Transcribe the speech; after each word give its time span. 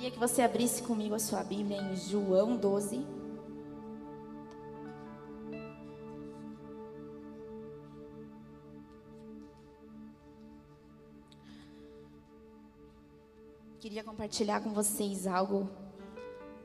Queria 0.00 0.12
que 0.12 0.18
você 0.18 0.40
abrisse 0.40 0.82
comigo 0.82 1.14
a 1.14 1.18
sua 1.18 1.44
Bíblia 1.44 1.76
em 1.76 1.94
João 1.94 2.56
12. 2.56 3.06
Queria 13.78 14.02
compartilhar 14.02 14.62
com 14.62 14.72
vocês 14.72 15.26
algo. 15.26 15.68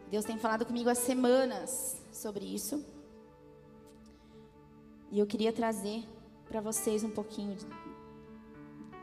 Deus 0.10 0.24
tem 0.24 0.38
falado 0.38 0.66
comigo 0.66 0.90
há 0.90 0.96
semanas 0.96 2.02
sobre 2.14 2.46
isso. 2.46 2.86
E 5.12 5.20
eu 5.20 5.28
queria 5.28 5.52
trazer 5.52 6.06
para 6.48 6.62
vocês 6.62 7.04
um 7.04 7.12
pouquinho 7.12 7.58
de, 7.58 7.66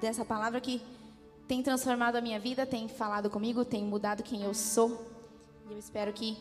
dessa 0.01 0.25
palavra 0.25 0.59
que 0.59 0.81
tem 1.53 1.63
transformado 1.63 2.17
a 2.17 2.21
minha 2.23 2.41
vida, 2.41 2.65
tem 2.65 2.89
falado 2.89 3.29
comigo, 3.29 3.63
tem 3.63 3.85
mudado 3.85 4.23
quem 4.23 4.43
eu 4.43 4.55
sou. 4.55 5.07
E 5.69 5.73
eu 5.75 5.79
espero 5.79 6.11
que. 6.11 6.39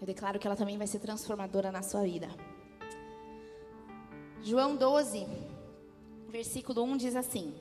Eu 0.00 0.06
declaro 0.06 0.38
que 0.38 0.46
ela 0.46 0.56
também 0.56 0.78
vai 0.78 0.86
ser 0.86 1.00
transformadora 1.00 1.70
na 1.70 1.82
sua 1.82 2.02
vida. 2.04 2.30
João 4.42 4.74
12, 4.74 5.26
versículo 6.30 6.82
1 6.84 6.96
diz 6.96 7.14
assim: 7.14 7.54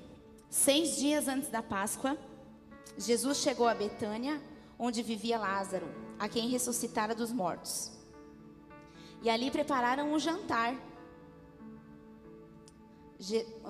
Seis 0.49 0.95
dias 0.95 1.27
antes 1.27 1.49
da 1.49 1.61
Páscoa, 1.61 2.17
Jesus 2.97 3.39
chegou 3.39 3.67
a 3.67 3.75
Betânia, 3.75 4.41
onde 4.79 5.03
vivia 5.03 5.37
Lázaro, 5.37 5.89
a 6.17 6.29
quem 6.29 6.47
ressuscitara 6.47 7.13
dos 7.13 7.33
mortos. 7.33 7.91
E 9.21 9.29
ali 9.29 9.51
prepararam 9.51 10.13
um 10.13 10.17
jantar 10.17 10.73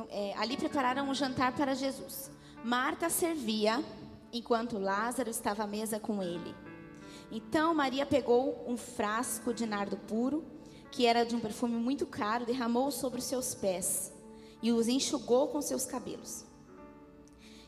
é, 0.09 0.33
ali 0.37 0.55
prepararam 0.55 1.09
um 1.09 1.13
jantar 1.13 1.55
para 1.55 1.73
Jesus. 1.73 2.29
Marta 2.63 3.09
servia, 3.09 3.83
enquanto 4.31 4.77
Lázaro 4.77 5.29
estava 5.29 5.63
à 5.63 5.67
mesa 5.67 5.99
com 5.99 6.21
ele. 6.21 6.55
Então 7.31 7.73
Maria 7.73 8.05
pegou 8.05 8.63
um 8.67 8.77
frasco 8.77 9.53
de 9.53 9.65
nardo 9.65 9.97
puro, 9.97 10.43
que 10.91 11.05
era 11.05 11.25
de 11.25 11.35
um 11.35 11.39
perfume 11.39 11.75
muito 11.75 12.05
caro, 12.05 12.45
derramou 12.45 12.91
sobre 12.91 13.19
os 13.19 13.25
seus 13.25 13.55
pés 13.55 14.11
e 14.61 14.71
os 14.71 14.87
enxugou 14.87 15.47
com 15.47 15.61
seus 15.61 15.85
cabelos. 15.85 16.45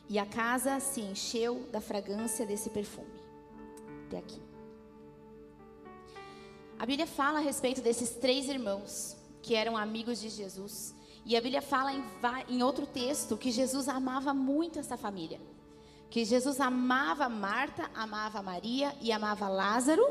E 0.08 0.18
a 0.18 0.26
casa 0.26 0.78
se 0.78 1.00
encheu 1.00 1.68
da 1.72 1.80
fragrância 1.80 2.44
desse 2.44 2.70
perfume. 2.70 3.10
Até 4.06 4.18
aqui. 4.18 4.42
A 6.78 6.84
Bíblia 6.84 7.06
fala 7.06 7.38
a 7.38 7.42
respeito 7.42 7.80
desses 7.80 8.10
três 8.10 8.48
irmãos 8.48 9.16
que 9.40 9.54
eram 9.54 9.76
amigos 9.76 10.20
de 10.20 10.28
Jesus 10.28 10.94
e 11.24 11.36
a 11.36 11.40
Bíblia 11.40 11.62
fala 11.62 11.92
em, 11.92 12.04
em 12.48 12.62
outro 12.62 12.86
texto 12.86 13.36
que 13.36 13.50
Jesus 13.50 13.88
amava 13.88 14.34
muito 14.34 14.78
essa 14.78 14.96
família. 14.96 15.40
Que 16.10 16.24
Jesus 16.24 16.60
amava 16.60 17.28
Marta, 17.28 17.90
amava 17.94 18.42
Maria 18.42 18.94
e 19.00 19.12
amava 19.12 19.48
Lázaro. 19.48 20.04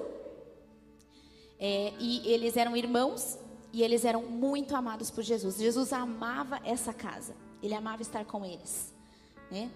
É, 1.59 1.93
e 1.99 2.27
eles 2.27 2.57
eram 2.57 2.75
irmãos 2.75 3.37
e 3.73 3.83
eles 3.83 4.03
eram 4.05 4.23
muito 4.23 4.75
amados 4.75 5.11
por 5.11 5.23
Jesus. 5.23 5.57
Jesus 5.57 5.93
amava 5.93 6.59
essa 6.63 6.93
casa. 6.93 7.35
Ele 7.61 7.75
amava 7.75 8.01
estar 8.01 8.25
com 8.25 8.43
eles. 8.43 8.93
Né? 9.51 9.69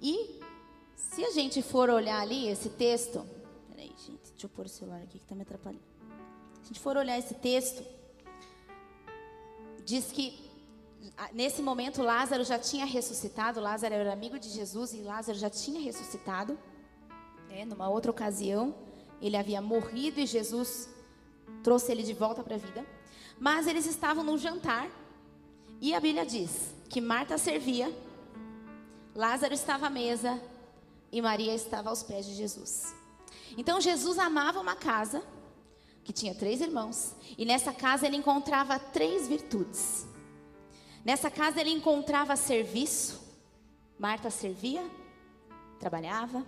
E 0.00 0.40
se 0.94 1.24
a 1.24 1.30
gente 1.30 1.62
for 1.62 1.90
olhar 1.90 2.20
ali 2.20 2.48
esse 2.48 2.70
texto. 2.70 3.26
Peraí, 3.68 3.92
gente, 3.98 4.30
deixa 4.30 4.46
eu 4.46 4.50
pôr 4.50 4.66
o 4.66 4.68
celular 4.68 5.02
aqui 5.02 5.18
que 5.18 5.24
está 5.24 5.34
me 5.34 5.42
atrapalhando. 5.42 5.82
Se 6.54 6.62
a 6.62 6.66
gente 6.68 6.80
for 6.80 6.96
olhar 6.96 7.18
esse 7.18 7.34
texto, 7.34 7.84
diz 9.84 10.10
que 10.10 10.45
nesse 11.32 11.62
momento 11.62 12.02
Lázaro 12.02 12.44
já 12.44 12.58
tinha 12.58 12.84
ressuscitado, 12.84 13.60
Lázaro 13.60 13.94
era 13.94 14.12
amigo 14.12 14.38
de 14.38 14.48
Jesus 14.48 14.92
e 14.92 15.02
Lázaro 15.02 15.38
já 15.38 15.50
tinha 15.50 15.80
ressuscitado. 15.80 16.58
Né? 17.48 17.64
Numa 17.64 17.88
outra 17.88 18.10
ocasião, 18.10 18.74
ele 19.20 19.36
havia 19.36 19.60
morrido 19.60 20.20
e 20.20 20.26
Jesus 20.26 20.88
trouxe 21.62 21.92
ele 21.92 22.02
de 22.02 22.12
volta 22.12 22.42
para 22.42 22.54
a 22.54 22.58
vida. 22.58 22.86
Mas 23.38 23.66
eles 23.66 23.86
estavam 23.86 24.24
num 24.24 24.38
jantar 24.38 24.88
e 25.80 25.94
a 25.94 26.00
Bíblia 26.00 26.24
diz 26.24 26.74
que 26.88 27.00
Marta 27.00 27.36
servia, 27.36 27.92
Lázaro 29.14 29.52
estava 29.52 29.86
à 29.86 29.90
mesa 29.90 30.40
e 31.12 31.20
Maria 31.20 31.54
estava 31.54 31.90
aos 31.90 32.02
pés 32.02 32.26
de 32.26 32.34
Jesus. 32.34 32.94
Então 33.56 33.80
Jesus 33.80 34.18
amava 34.18 34.60
uma 34.60 34.76
casa 34.76 35.22
que 36.04 36.12
tinha 36.12 36.34
três 36.34 36.60
irmãos 36.60 37.14
e 37.36 37.44
nessa 37.44 37.72
casa 37.72 38.06
ele 38.06 38.16
encontrava 38.16 38.78
três 38.78 39.28
virtudes. 39.28 40.06
Nessa 41.06 41.30
casa 41.30 41.60
ele 41.60 41.70
encontrava 41.70 42.34
serviço. 42.34 43.22
Marta 43.96 44.28
servia, 44.28 44.84
trabalhava. 45.78 46.44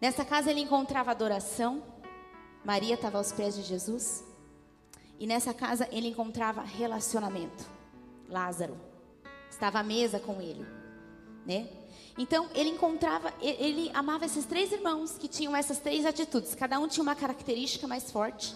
Nessa 0.00 0.24
casa 0.24 0.50
ele 0.50 0.58
encontrava 0.58 1.12
adoração. 1.12 1.84
Maria 2.64 2.96
estava 2.96 3.18
aos 3.18 3.30
pés 3.30 3.54
de 3.54 3.62
Jesus. 3.62 4.24
E 5.20 5.24
nessa 5.24 5.54
casa 5.54 5.88
ele 5.92 6.08
encontrava 6.08 6.62
relacionamento. 6.62 7.64
Lázaro 8.28 8.76
estava 9.48 9.78
à 9.78 9.84
mesa 9.84 10.18
com 10.18 10.42
ele, 10.42 10.66
né? 11.46 11.68
Então 12.18 12.50
ele 12.56 12.70
encontrava, 12.70 13.32
ele 13.40 13.88
amava 13.94 14.24
esses 14.24 14.44
três 14.46 14.72
irmãos 14.72 15.16
que 15.16 15.28
tinham 15.28 15.54
essas 15.54 15.78
três 15.78 16.04
atitudes. 16.04 16.56
Cada 16.56 16.76
um 16.80 16.88
tinha 16.88 17.04
uma 17.04 17.14
característica 17.14 17.86
mais 17.86 18.10
forte. 18.10 18.52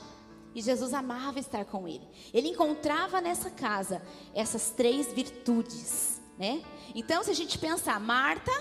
E 0.54 0.60
Jesus 0.60 0.92
amava 0.92 1.38
estar 1.38 1.64
com 1.64 1.86
ele. 1.86 2.06
Ele 2.34 2.48
encontrava 2.48 3.20
nessa 3.20 3.50
casa 3.50 4.02
essas 4.34 4.70
três 4.70 5.12
virtudes, 5.12 6.20
né? 6.38 6.62
Então, 6.94 7.22
se 7.22 7.30
a 7.30 7.34
gente 7.34 7.58
pensar, 7.58 8.00
Marta 8.00 8.52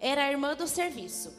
era 0.00 0.24
a 0.24 0.30
irmã 0.30 0.56
do 0.56 0.66
serviço. 0.66 1.32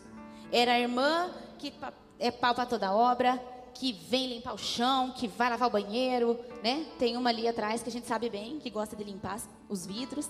Era 0.52 0.74
a 0.74 0.80
irmã 0.80 1.32
que 1.58 1.74
é 2.20 2.32
pau 2.32 2.56
para 2.56 2.66
toda 2.66 2.94
obra, 2.94 3.38
que 3.74 3.92
vem 3.92 4.28
limpar 4.28 4.54
o 4.54 4.58
chão, 4.58 5.12
que 5.12 5.28
vai 5.28 5.50
lavar 5.50 5.68
o 5.68 5.72
banheiro, 5.72 6.40
né? 6.64 6.86
Tem 7.00 7.18
uma 7.18 7.30
ali 7.30 7.48
atrás 7.48 7.82
que 7.82 7.90
a 7.90 7.92
gente 7.92 8.08
sabe 8.08 8.30
bem, 8.30 8.60
que 8.60 8.70
gosta 8.70 8.96
de 8.96 9.04
limpar 9.04 9.42
os 9.68 9.86
vidros. 9.86 10.30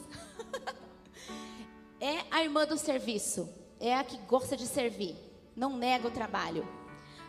é 1.99 2.23
a 2.31 2.43
irmã 2.43 2.65
do 2.65 2.77
serviço. 2.77 3.49
É 3.79 3.95
a 3.95 4.03
que 4.03 4.17
gosta 4.27 4.55
de 4.55 4.65
servir. 4.67 5.15
Não 5.55 5.75
nega 5.75 6.07
o 6.07 6.11
trabalho. 6.11 6.67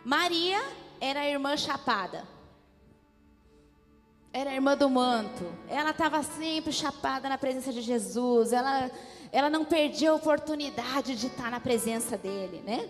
Maria 0.05 0.63
era 1.03 1.23
a 1.23 1.29
irmã 1.29 1.57
chapada. 1.57 2.23
Era 4.33 4.51
a 4.51 4.55
irmã 4.55 4.77
do 4.77 4.89
manto. 4.89 5.53
Ela 5.69 5.91
estava 5.91 6.23
sempre 6.23 6.73
chapada 6.73 7.29
na 7.29 7.37
presença 7.37 7.73
de 7.73 7.83
Jesus. 7.83 8.53
Ela, 8.53 8.89
ela 9.33 9.51
não 9.51 9.65
perdia 9.65 10.13
a 10.13 10.15
oportunidade 10.15 11.17
de 11.17 11.27
estar 11.27 11.51
na 11.51 11.59
presença 11.59 12.17
dele, 12.17 12.63
né? 12.65 12.89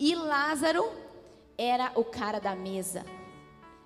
E 0.00 0.16
Lázaro 0.16 0.84
era 1.56 1.92
o 1.94 2.02
cara 2.02 2.40
da 2.40 2.56
mesa. 2.56 3.06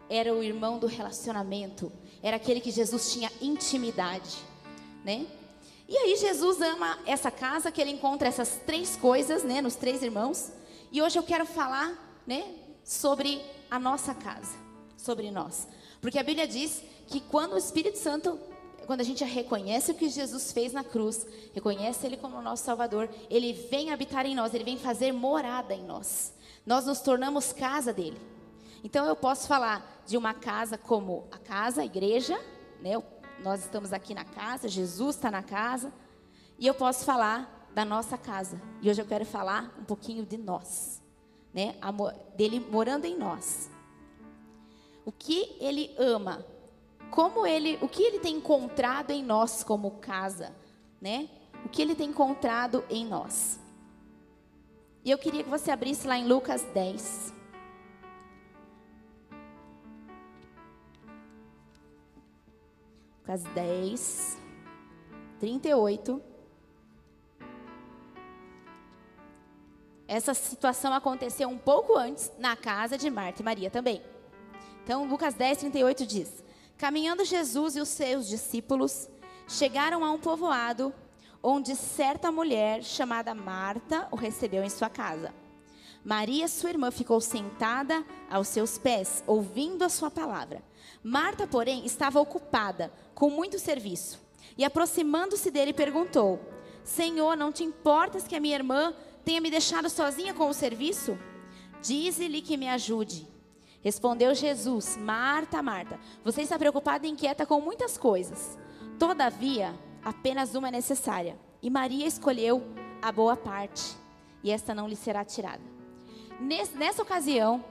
Era 0.09 0.33
o 0.33 0.43
irmão 0.43 0.79
do 0.79 0.87
relacionamento. 0.87 1.93
Era 2.23 2.37
aquele 2.37 2.63
que 2.63 2.71
Jesus 2.71 3.13
tinha 3.13 3.31
intimidade, 3.39 4.39
né? 5.05 5.27
E 5.87 5.95
aí 5.95 6.17
Jesus 6.17 6.59
ama 6.63 6.99
essa 7.05 7.31
casa 7.31 7.71
que 7.71 7.83
ele 7.83 7.91
encontra 7.91 8.29
essas 8.29 8.59
três 8.65 8.97
coisas, 8.97 9.45
né, 9.45 9.61
nos 9.61 9.77
três 9.77 10.03
irmãos. 10.03 10.51
E 10.91 11.03
hoje 11.03 11.19
eu 11.19 11.23
quero 11.23 11.45
falar, 11.45 12.23
né, 12.27 12.47
sobre 12.83 13.43
a 13.71 13.79
nossa 13.79 14.15
casa, 14.15 14.57
sobre 14.97 15.31
nós. 15.31 15.69
Porque 16.01 16.19
a 16.19 16.23
Bíblia 16.23 16.47
diz 16.47 16.83
que 17.07 17.21
quando 17.21 17.55
o 17.55 17.59
Espírito 17.59 17.99
Santo, 17.99 18.39
quando 18.87 19.01
a 19.01 19.05
gente 19.05 19.25
reconhece 19.25 19.91
o 19.91 19.95
que 19.95 20.09
Jesus 20.09 20.53
fez 20.53 20.73
na 20.73 20.85
cruz, 20.85 21.27
reconhece 21.53 22.07
Ele 22.07 22.17
como 22.17 22.41
nosso 22.41 22.65
Salvador, 22.65 23.09
Ele 23.29 23.53
vem 23.53 23.91
habitar 23.91 24.27
em 24.27 24.35
nós, 24.35 24.55
Ele 24.55 24.65
vem 24.65 24.79
fazer 24.79 25.13
morada 25.13 25.75
em 25.75 25.85
nós. 25.85 26.33
Nós 26.65 26.87
nos 26.87 27.01
tornamos 27.01 27.53
casa 27.53 27.93
dele. 27.93 28.21
Então 28.85 29.07
eu 29.07 29.17
posso 29.17 29.49
falar 29.49 30.03
de 30.07 30.17
uma 30.17 30.33
casa 30.33 30.79
como 30.79 31.27
a 31.31 31.39
casa, 31.39 31.83
a 31.83 31.85
igreja, 31.85 32.39
né? 32.81 33.03
Nós 33.43 33.61
estamos 33.61 33.93
aqui 33.93 34.15
na 34.15 34.25
casa, 34.25 34.69
Jesus 34.69 35.17
está 35.17 35.31
na 35.31 35.43
casa. 35.43 35.93
E 36.59 36.67
eu 36.67 36.75
posso 36.75 37.05
falar 37.05 37.69
da 37.75 37.85
nossa 37.85 38.19
casa. 38.19 38.61
E 38.83 38.91
hoje 38.91 39.01
eu 39.01 39.07
quero 39.07 39.25
falar 39.25 39.75
um 39.79 39.85
pouquinho 39.85 40.25
de 40.25 40.37
nós 40.37 41.01
né, 41.59 41.75
dele 42.37 42.61
morando 42.61 43.05
em 43.05 43.19
nós. 43.19 43.69
O 45.05 45.11
que 45.11 45.57
ele 45.59 45.93
ama, 45.99 46.47
como 47.11 47.45
ele, 47.45 47.77
o 47.83 47.89
que 47.89 48.01
ele 48.01 48.21
tem 48.21 48.37
encontrado 48.37 49.11
em 49.11 49.25
nós 49.25 49.65
como 49.65 49.99
casa, 49.99 50.55
né? 51.01 51.29
O 51.65 51.69
que 51.69 51.83
ele 51.83 51.97
tem 51.97 52.11
encontrado 52.11 52.85
em 52.89 53.05
nós. 53.05 53.59
E 55.05 55.11
eu 55.11 55.19
queria 55.19 55.43
que 55.43 55.51
você 55.51 55.73
abrisse 55.73 56.07
lá 56.07 56.17
em 56.17 56.29
Lucas 56.29 56.63
10. 56.73 57.35
Lucas 63.19 63.43
10, 63.43 64.39
38. 65.41 66.28
Essa 70.09 70.33
situação 70.33 70.95
aconteceu 70.95 71.51
um 71.51 71.59
pouco 71.59 71.95
antes 71.95 72.33
na 72.39 72.57
casa 72.57 72.97
de 72.97 73.11
Marta 73.11 73.43
e 73.43 73.45
Maria 73.45 73.71
também. 73.71 74.03
Então, 74.83 75.05
Lucas 75.05 75.35
10, 75.35 75.59
38 75.59 76.07
diz: 76.07 76.43
Caminhando 76.79 77.27
Jesus 77.27 77.77
e 77.77 77.81
os 77.81 77.91
seus 77.91 78.27
discípulos 78.27 79.07
chegaram 79.47 80.03
a 80.03 80.11
um 80.11 80.19
povoado 80.19 80.95
onde 81.43 81.77
certa 81.77 82.33
mulher 82.33 82.83
chamada 82.83 83.35
Marta 83.35 84.09
o 84.11 84.17
recebeu 84.17 84.65
em 84.65 84.71
sua 84.71 84.89
casa. 84.89 85.33
Maria, 86.03 86.49
sua 86.49 86.71
irmã, 86.71 86.91
ficou 86.91 87.21
sentada 87.21 88.03
aos 88.31 88.49
seus 88.49 88.79
pés, 88.79 89.23
ouvindo 89.27 89.85
a 89.85 89.91
sua 89.91 90.11
palavra. 90.11 90.63
Marta, 91.03 91.47
porém, 91.47 91.85
estava 91.85 92.19
ocupada 92.19 92.91
com 93.15 93.29
muito 93.29 93.59
serviço. 93.59 94.19
E 94.57 94.65
aproximando-se 94.65 95.51
dele, 95.51 95.75
perguntou: 95.75 96.41
Senhor, 96.83 97.37
não 97.37 97.53
te 97.53 97.63
importas 97.63 98.27
que 98.27 98.35
a 98.35 98.41
minha 98.41 98.57
irmã 98.57 98.95
tenha 99.29 99.43
me 99.43 99.51
deixado 99.51 99.91
sozinha 99.91 100.33
com 100.33 100.49
o 100.49 100.55
serviço? 100.55 101.19
Dize-lhe 101.83 102.41
que 102.41 102.57
me 102.57 102.67
ajude. 102.67 103.29
Respondeu 103.83 104.35
Jesus: 104.35 104.97
Marta, 104.97 105.61
Marta, 105.61 106.01
você 106.25 106.41
está 106.41 106.59
preocupada 106.59 107.07
e 107.07 107.11
inquieta 107.11 107.45
com 107.45 107.61
muitas 107.61 107.99
coisas. 107.99 108.59
Todavia, 108.99 109.79
apenas 110.03 110.55
uma 110.55 110.69
é 110.69 110.71
necessária. 110.71 111.37
E 111.61 111.69
Maria 111.69 112.07
escolheu 112.07 112.63
a 113.03 113.13
boa 113.13 113.37
parte, 113.37 113.95
e 114.43 114.51
esta 114.51 114.75
não 114.75 114.89
lhe 114.89 114.97
será 114.97 115.23
tirada. 115.27 115.63
nessa 116.75 117.03
ocasião, 117.03 117.63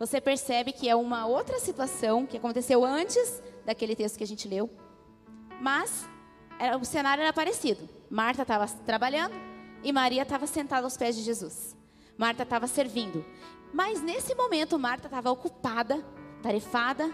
você 0.00 0.20
percebe 0.20 0.72
que 0.72 0.88
é 0.88 0.96
uma 0.96 1.26
outra 1.26 1.60
situação 1.60 2.26
que 2.26 2.36
aconteceu 2.36 2.84
antes 2.84 3.40
daquele 3.64 3.94
texto 3.94 4.18
que 4.18 4.24
a 4.24 4.26
gente 4.26 4.48
leu, 4.48 4.68
mas 5.60 6.08
o 6.80 6.84
cenário 6.84 7.22
era 7.22 7.32
parecido. 7.32 7.88
Marta 8.10 8.42
estava 8.42 8.66
trabalhando 8.84 9.57
e 9.82 9.92
Maria 9.92 10.22
estava 10.22 10.46
sentada 10.46 10.84
aos 10.84 10.96
pés 10.96 11.16
de 11.16 11.22
Jesus. 11.22 11.76
Marta 12.16 12.42
estava 12.42 12.66
servindo. 12.66 13.24
Mas 13.72 14.02
nesse 14.02 14.34
momento, 14.34 14.78
Marta 14.78 15.06
estava 15.06 15.30
ocupada, 15.30 16.04
tarefada, 16.42 17.12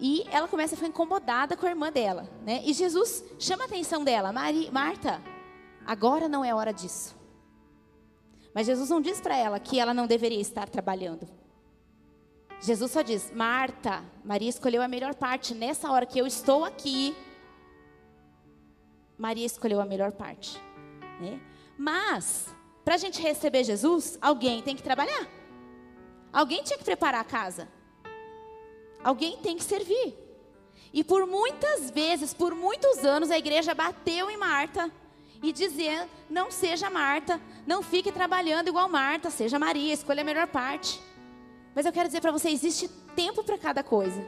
e 0.00 0.24
ela 0.30 0.46
começa 0.46 0.74
a 0.74 0.76
ficar 0.76 0.88
incomodada 0.88 1.56
com 1.56 1.66
a 1.66 1.70
irmã 1.70 1.90
dela. 1.90 2.28
Né? 2.44 2.62
E 2.64 2.72
Jesus 2.72 3.24
chama 3.38 3.64
a 3.64 3.66
atenção 3.66 4.04
dela: 4.04 4.32
Maria, 4.32 4.70
Marta, 4.70 5.22
agora 5.86 6.28
não 6.28 6.44
é 6.44 6.54
hora 6.54 6.72
disso. 6.72 7.16
Mas 8.54 8.66
Jesus 8.66 8.90
não 8.90 9.00
diz 9.00 9.20
para 9.20 9.36
ela 9.36 9.58
que 9.58 9.78
ela 9.78 9.94
não 9.94 10.06
deveria 10.06 10.40
estar 10.40 10.68
trabalhando. 10.68 11.28
Jesus 12.60 12.90
só 12.90 13.02
diz: 13.02 13.32
Marta, 13.32 14.04
Maria 14.24 14.48
escolheu 14.48 14.82
a 14.82 14.88
melhor 14.88 15.14
parte. 15.14 15.54
Nessa 15.54 15.90
hora 15.90 16.06
que 16.06 16.18
eu 16.18 16.26
estou 16.26 16.64
aqui, 16.64 17.16
Maria 19.16 19.46
escolheu 19.46 19.80
a 19.80 19.84
melhor 19.84 20.12
parte. 20.12 20.60
Né? 21.20 21.40
Mas, 21.78 22.48
para 22.84 22.96
a 22.96 22.98
gente 22.98 23.22
receber 23.22 23.62
Jesus, 23.62 24.18
alguém 24.20 24.60
tem 24.60 24.74
que 24.74 24.82
trabalhar. 24.82 25.28
Alguém 26.32 26.62
tinha 26.64 26.76
que 26.76 26.84
preparar 26.84 27.20
a 27.20 27.24
casa. 27.24 27.68
Alguém 29.02 29.36
tem 29.38 29.56
que 29.56 29.62
servir. 29.62 30.14
E 30.92 31.04
por 31.04 31.26
muitas 31.26 31.90
vezes, 31.90 32.34
por 32.34 32.54
muitos 32.54 33.04
anos, 33.04 33.30
a 33.30 33.38
igreja 33.38 33.74
bateu 33.74 34.28
em 34.28 34.36
Marta 34.36 34.90
e 35.42 35.52
dizia: 35.52 36.08
não 36.28 36.50
seja 36.50 36.90
Marta, 36.90 37.40
não 37.66 37.82
fique 37.82 38.10
trabalhando 38.10 38.68
igual 38.68 38.88
Marta, 38.88 39.30
seja 39.30 39.58
Maria, 39.58 39.94
escolha 39.94 40.22
a 40.22 40.24
melhor 40.24 40.48
parte. 40.48 41.00
Mas 41.74 41.86
eu 41.86 41.92
quero 41.92 42.08
dizer 42.08 42.20
para 42.20 42.32
você: 42.32 42.50
existe 42.50 42.88
tempo 43.14 43.44
para 43.44 43.56
cada 43.56 43.82
coisa. 43.82 44.26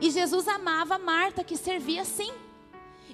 E 0.00 0.10
Jesus 0.10 0.46
amava 0.46 0.96
Marta, 0.96 1.42
que 1.42 1.56
servia 1.56 2.04
sim. 2.04 2.32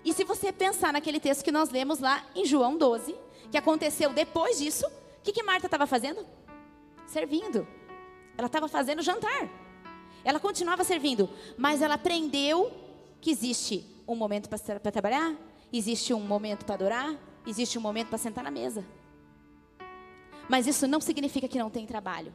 E 0.05 0.13
se 0.13 0.25
você 0.25 0.53
pensar 0.53 0.93
naquele 0.93 1.19
texto 1.19 1.43
que 1.43 1.51
nós 1.51 1.71
lemos 1.71 1.99
lá 1.99 2.25
em 2.35 2.45
João 2.45 2.77
12, 2.77 3.17
que 3.51 3.59
aconteceu 3.59 4.13
depois 4.13 4.59
disso, 4.59 4.85
o 4.87 5.23
que, 5.23 5.33
que 5.33 5.43
Marta 5.43 5.67
estava 5.67 5.87
fazendo? 5.87 6.27
Servindo. 7.07 7.67
Ela 8.37 8.47
estava 8.47 8.67
fazendo 8.67 9.01
jantar. 9.01 9.49
Ela 10.25 10.41
continuava 10.41 10.83
servindo, 10.83 11.31
mas 11.57 11.81
ela 11.81 11.95
aprendeu 11.95 12.73
que 13.21 13.31
existe 13.31 13.87
um 14.09 14.17
momento 14.17 14.49
para 14.49 14.91
trabalhar, 14.91 15.35
existe 15.73 16.13
um 16.13 16.21
momento 16.21 16.65
para 16.65 16.75
adorar, 16.75 17.17
existe 17.47 17.79
um 17.79 17.81
momento 17.81 18.09
para 18.09 18.19
sentar 18.19 18.43
na 18.43 18.51
mesa. 18.51 18.85
Mas 20.49 20.67
isso 20.67 20.89
não 20.89 21.01
significa 21.01 21.47
que 21.47 21.59
não 21.59 21.71
tem 21.71 21.87
trabalho. 21.87 22.35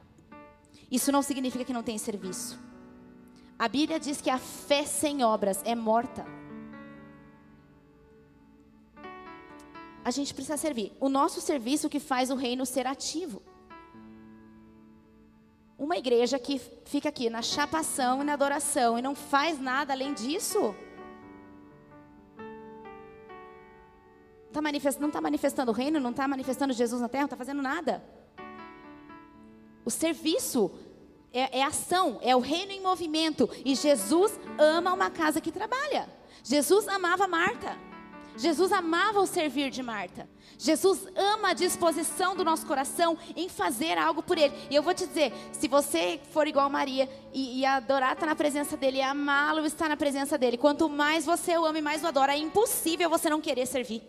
Isso 0.90 1.12
não 1.12 1.22
significa 1.22 1.66
que 1.66 1.74
não 1.74 1.84
tem 1.84 1.98
serviço. 1.98 2.58
A 3.58 3.68
Bíblia 3.68 4.00
diz 4.00 4.22
que 4.22 4.30
a 4.30 4.38
fé 4.38 4.86
sem 4.86 5.22
obras 5.22 5.62
é 5.66 5.76
morta. 5.76 6.39
A 10.10 10.12
gente 10.12 10.34
precisa 10.34 10.58
servir. 10.58 10.92
O 11.00 11.08
nosso 11.08 11.40
serviço 11.40 11.88
que 11.88 12.00
faz 12.00 12.32
o 12.32 12.36
reino 12.36 12.66
ser 12.66 12.88
ativo. 12.88 13.44
Uma 15.78 15.98
igreja 15.98 16.40
que 16.40 16.60
fica 16.84 17.10
aqui 17.10 17.30
na 17.30 17.44
chapação 17.44 18.20
e 18.20 18.26
na 18.26 18.34
adoração 18.34 18.98
e 18.98 19.04
não 19.04 19.14
faz 19.14 19.60
nada 19.60 19.94
além 19.94 20.16
disso. 20.16 20.76
Tá 24.52 24.64
manifest... 24.64 25.00
Não 25.00 25.10
está 25.10 25.22
manifestando 25.22 25.72
o 25.72 25.76
reino, 25.76 26.00
não 26.00 26.10
está 26.10 26.28
manifestando 26.28 26.74
Jesus 26.74 27.00
na 27.00 27.08
terra, 27.08 27.26
não 27.26 27.28
está 27.28 27.38
fazendo 27.38 27.62
nada. 27.62 28.04
O 29.86 29.92
serviço 29.92 30.72
é, 31.32 31.60
é 31.60 31.64
ação, 31.64 32.18
é 32.24 32.36
o 32.36 32.40
reino 32.40 32.72
em 32.72 32.82
movimento. 32.82 33.48
E 33.64 33.76
Jesus 33.76 34.40
ama 34.58 34.92
uma 34.92 35.12
casa 35.12 35.40
que 35.40 35.52
trabalha. 35.52 36.10
Jesus 36.44 36.88
amava 36.88 37.28
Marta. 37.28 37.89
Jesus 38.40 38.72
amava 38.72 39.20
o 39.20 39.28
servir 39.28 39.70
de 39.70 39.84
Marta. 39.84 40.28
Jesus 40.58 41.08
ama 41.16 41.50
a 41.50 41.54
disposição 41.54 42.36
do 42.36 42.44
nosso 42.44 42.66
coração 42.66 43.18
em 43.36 43.50
fazer 43.50 43.98
algo 43.98 44.24
por 44.24 44.38
Ele. 44.38 44.54
E 44.70 44.76
eu 44.76 44.82
vou 44.82 44.94
te 44.94 45.06
dizer: 45.06 45.34
se 45.52 45.68
você 45.68 46.20
for 46.32 46.48
igual 46.48 46.70
Maria 46.70 47.10
e, 47.34 47.60
e 47.60 47.66
adorar 47.66 48.14
estar 48.14 48.26
na 48.26 48.36
presença 48.36 48.78
dEle, 48.78 48.98
e 48.98 49.02
amá-lo 49.02 49.66
estar 49.66 49.90
na 49.90 49.98
presença 49.98 50.38
dEle, 50.38 50.58
quanto 50.58 50.90
mais 50.90 51.26
você 51.26 51.58
o 51.58 51.66
ama 51.66 51.80
e 51.80 51.82
mais 51.82 52.04
o 52.04 52.08
adora, 52.08 52.34
é 52.34 52.38
impossível 52.38 53.10
você 53.10 53.30
não 53.30 53.42
querer 53.42 53.66
servir. 53.66 54.02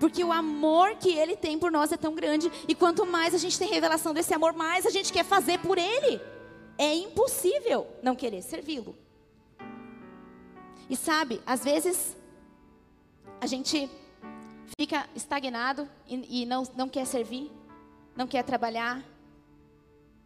Porque 0.00 0.24
o 0.24 0.32
amor 0.32 0.96
que 0.96 1.10
Ele 1.10 1.36
tem 1.36 1.58
por 1.58 1.70
nós 1.70 1.92
é 1.92 1.96
tão 1.96 2.14
grande. 2.14 2.50
E 2.66 2.74
quanto 2.74 3.04
mais 3.04 3.34
a 3.34 3.38
gente 3.38 3.58
tem 3.58 3.68
revelação 3.68 4.14
desse 4.14 4.32
amor, 4.32 4.52
mais 4.52 4.86
a 4.86 4.90
gente 4.90 5.12
quer 5.12 5.24
fazer 5.24 5.58
por 5.58 5.76
Ele. 5.76 6.20
É 6.78 6.94
impossível 6.94 7.86
não 8.02 8.14
querer 8.14 8.42
servi-lo. 8.42 8.96
E 10.88 10.96
sabe, 10.96 11.42
às 11.44 11.64
vezes 11.64 12.16
a 13.40 13.46
gente 13.46 13.88
fica 14.78 15.08
estagnado 15.14 15.88
e, 16.06 16.42
e, 16.42 16.46
não, 16.46 16.64
não 16.76 16.88
quer 16.88 17.06
servir, 17.06 17.50
não 18.16 18.26
quer 18.26 18.42
trabalhar, 18.42 19.02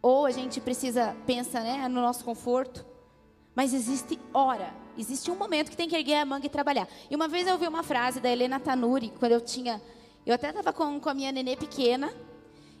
ou 0.01 0.25
a 0.25 0.31
gente 0.31 0.59
precisa, 0.59 1.15
pensa 1.25 1.61
né, 1.61 1.87
no 1.87 2.01
nosso 2.01 2.23
conforto, 2.25 2.85
mas 3.55 3.73
existe 3.73 4.19
hora, 4.33 4.73
existe 4.97 5.29
um 5.31 5.35
momento 5.35 5.69
que 5.69 5.77
tem 5.77 5.87
que 5.87 5.95
erguer 5.95 6.15
a 6.15 6.25
manga 6.25 6.45
e 6.45 6.49
trabalhar. 6.49 6.87
E 7.09 7.15
uma 7.15 7.27
vez 7.27 7.47
eu 7.47 7.53
ouvi 7.53 7.67
uma 7.67 7.83
frase 7.83 8.19
da 8.19 8.29
Helena 8.29 8.59
Tanuri, 8.59 9.13
quando 9.19 9.31
eu 9.31 9.41
tinha, 9.41 9.81
eu 10.25 10.33
até 10.33 10.49
estava 10.49 10.73
com, 10.73 10.99
com 10.99 11.09
a 11.09 11.13
minha 11.13 11.31
nenê 11.31 11.55
pequena, 11.55 12.13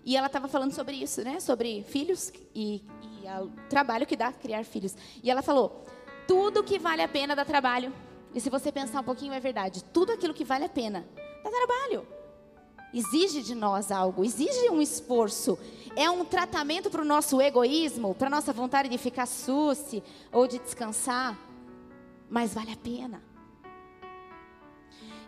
e 0.05 0.17
ela 0.17 0.27
estava 0.27 0.47
falando 0.47 0.73
sobre 0.73 0.95
isso, 0.95 1.23
né, 1.23 1.39
sobre 1.39 1.83
filhos 1.83 2.33
e, 2.53 2.83
e 3.01 3.27
o 3.41 3.49
trabalho 3.69 4.05
que 4.05 4.17
dá 4.17 4.33
criar 4.33 4.65
filhos. 4.65 4.95
E 5.23 5.31
ela 5.31 5.41
falou, 5.41 5.85
tudo 6.27 6.63
que 6.63 6.77
vale 6.77 7.01
a 7.01 7.07
pena 7.07 7.35
dá 7.35 7.45
trabalho. 7.45 7.93
E 8.33 8.41
se 8.41 8.49
você 8.49 8.71
pensar 8.71 9.01
um 9.01 9.03
pouquinho, 9.03 9.33
é 9.33 9.39
verdade. 9.39 9.83
Tudo 9.83 10.11
aquilo 10.11 10.33
que 10.33 10.43
vale 10.43 10.65
a 10.65 10.69
pena 10.69 11.05
dá 11.43 11.49
trabalho. 11.49 12.07
Exige 12.93 13.41
de 13.41 13.55
nós 13.55 13.91
algo, 13.91 14.23
exige 14.23 14.69
um 14.69 14.81
esforço. 14.81 15.57
É 15.95 16.09
um 16.09 16.25
tratamento 16.25 16.89
para 16.89 17.01
o 17.01 17.05
nosso 17.05 17.41
egoísmo, 17.41 18.15
para 18.15 18.27
a 18.27 18.29
nossa 18.29 18.53
vontade 18.53 18.89
de 18.89 18.97
ficar 18.97 19.25
suce 19.25 20.03
ou 20.31 20.47
de 20.47 20.59
descansar. 20.59 21.37
Mas 22.29 22.53
vale 22.53 22.71
a 22.71 22.77
pena. 22.77 23.21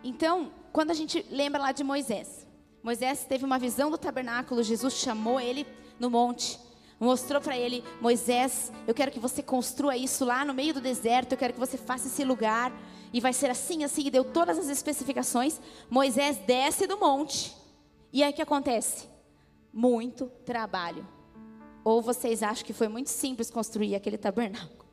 Então, 0.03 0.51
quando 0.71 0.91
a 0.91 0.93
gente 0.93 1.25
lembra 1.31 1.62
lá 1.62 1.71
de 1.71 1.83
Moisés, 1.83 2.45
Moisés 2.83 3.25
teve 3.25 3.43
uma 3.43 3.57
visão 3.57 3.89
do 3.89 3.97
tabernáculo, 3.97 4.62
Jesus 4.62 4.93
chamou 4.93 5.39
ele 5.39 5.65
no 6.00 6.09
monte 6.09 6.59
mostrou 6.99 7.41
para 7.41 7.57
ele: 7.57 7.83
Moisés, 8.01 8.71
eu 8.87 8.93
quero 8.93 9.11
que 9.11 9.19
você 9.19 9.43
construa 9.43 9.97
isso 9.97 10.25
lá 10.25 10.45
no 10.45 10.53
meio 10.53 10.73
do 10.73 10.81
deserto, 10.81 11.33
eu 11.33 11.37
quero 11.37 11.53
que 11.53 11.59
você 11.59 11.77
faça 11.77 12.07
esse 12.07 12.23
lugar, 12.23 12.71
e 13.13 13.19
vai 13.19 13.33
ser 13.33 13.49
assim, 13.49 13.83
assim, 13.83 14.07
e 14.07 14.11
deu 14.11 14.23
todas 14.23 14.57
as 14.57 14.67
especificações. 14.67 15.59
Moisés 15.89 16.37
desce 16.37 16.87
do 16.87 16.97
monte, 16.97 17.55
e 18.11 18.23
aí 18.23 18.31
o 18.31 18.35
que 18.35 18.41
acontece? 18.41 19.07
Muito 19.73 20.31
trabalho. 20.45 21.07
Ou 21.83 22.01
vocês 22.01 22.41
acham 22.41 22.65
que 22.65 22.73
foi 22.73 22.87
muito 22.87 23.09
simples 23.09 23.51
construir 23.51 23.95
aquele 23.95 24.17
tabernáculo? 24.17 24.85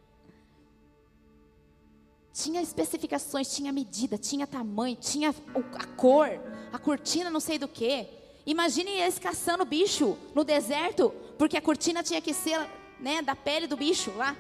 Tinha 2.33 2.63
especificações, 2.63 3.55
tinha 3.55 3.71
medida, 3.73 4.17
tinha 4.17 4.47
tamanho, 4.47 4.97
tinha 4.97 5.35
a 5.75 5.85
cor, 5.85 6.29
a 6.73 6.79
cortina, 6.79 7.31
não 7.31 7.41
sei 7.41 7.59
do 7.59 7.69
que. 7.69 8.09
Imaginem 8.47 9.01
eles 9.01 9.19
caçando 9.19 9.65
bicho 9.65 10.17
no 10.35 10.43
deserto, 10.43 11.15
porque 11.39 11.57
a 11.57 11.63
cortina 11.63 12.03
tinha 12.03 12.21
que 12.21 12.33
ser 12.33 12.59
né, 13.01 13.23
da 13.23 13.35
pele 13.35 13.67
do 13.67 13.77
bicho 13.77 14.13
lá. 14.17 14.37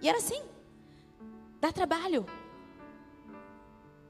E 0.00 0.08
era 0.08 0.18
assim. 0.18 0.42
Dá 1.60 1.72
trabalho. 1.72 2.26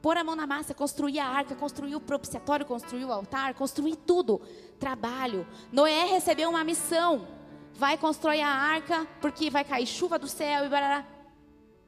Pôr 0.02 0.16
a 0.16 0.24
mão 0.24 0.36
na 0.36 0.46
massa, 0.46 0.74
construir 0.74 1.18
a 1.18 1.26
arca, 1.26 1.54
construir 1.54 1.94
o 1.94 2.00
propiciatório, 2.00 2.66
construir 2.66 3.04
o 3.04 3.12
altar, 3.12 3.54
construir 3.54 3.96
tudo. 3.96 4.40
Trabalho. 4.78 5.46
Noé 5.72 6.04
recebeu 6.04 6.50
uma 6.50 6.64
missão. 6.64 7.26
Vai 7.74 7.96
construir 7.96 8.42
a 8.42 8.48
arca, 8.48 9.06
porque 9.20 9.50
vai 9.50 9.64
cair 9.64 9.86
chuva 9.86 10.18
do 10.18 10.28
céu 10.28 10.66
e 10.66 10.68
barará. 10.68 11.06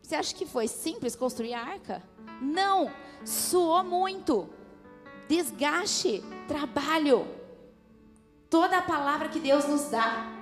Você 0.02 0.14
acha 0.14 0.35
que 0.35 0.47
foi 0.47 0.69
simples 0.69 1.16
construir 1.16 1.52
a 1.52 1.61
arca? 1.61 2.02
Não, 2.40 2.90
suou 3.25 3.83
muito. 3.85 4.49
desgaste, 5.28 6.23
trabalho. 6.47 7.26
Toda 8.49 8.79
a 8.79 8.83
palavra 8.83 9.29
que 9.29 9.41
Deus 9.41 9.67
nos 9.67 9.91
dá 9.91 10.33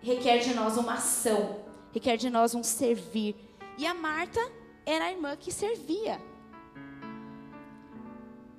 requer 0.00 0.38
de 0.38 0.54
nós 0.54 0.76
uma 0.76 0.94
ação, 0.94 1.64
requer 1.92 2.16
de 2.16 2.30
nós 2.30 2.54
um 2.54 2.62
servir. 2.62 3.36
E 3.78 3.86
a 3.86 3.94
Marta 3.94 4.40
era 4.84 5.06
a 5.06 5.10
irmã 5.10 5.36
que 5.36 5.52
servia. 5.52 6.20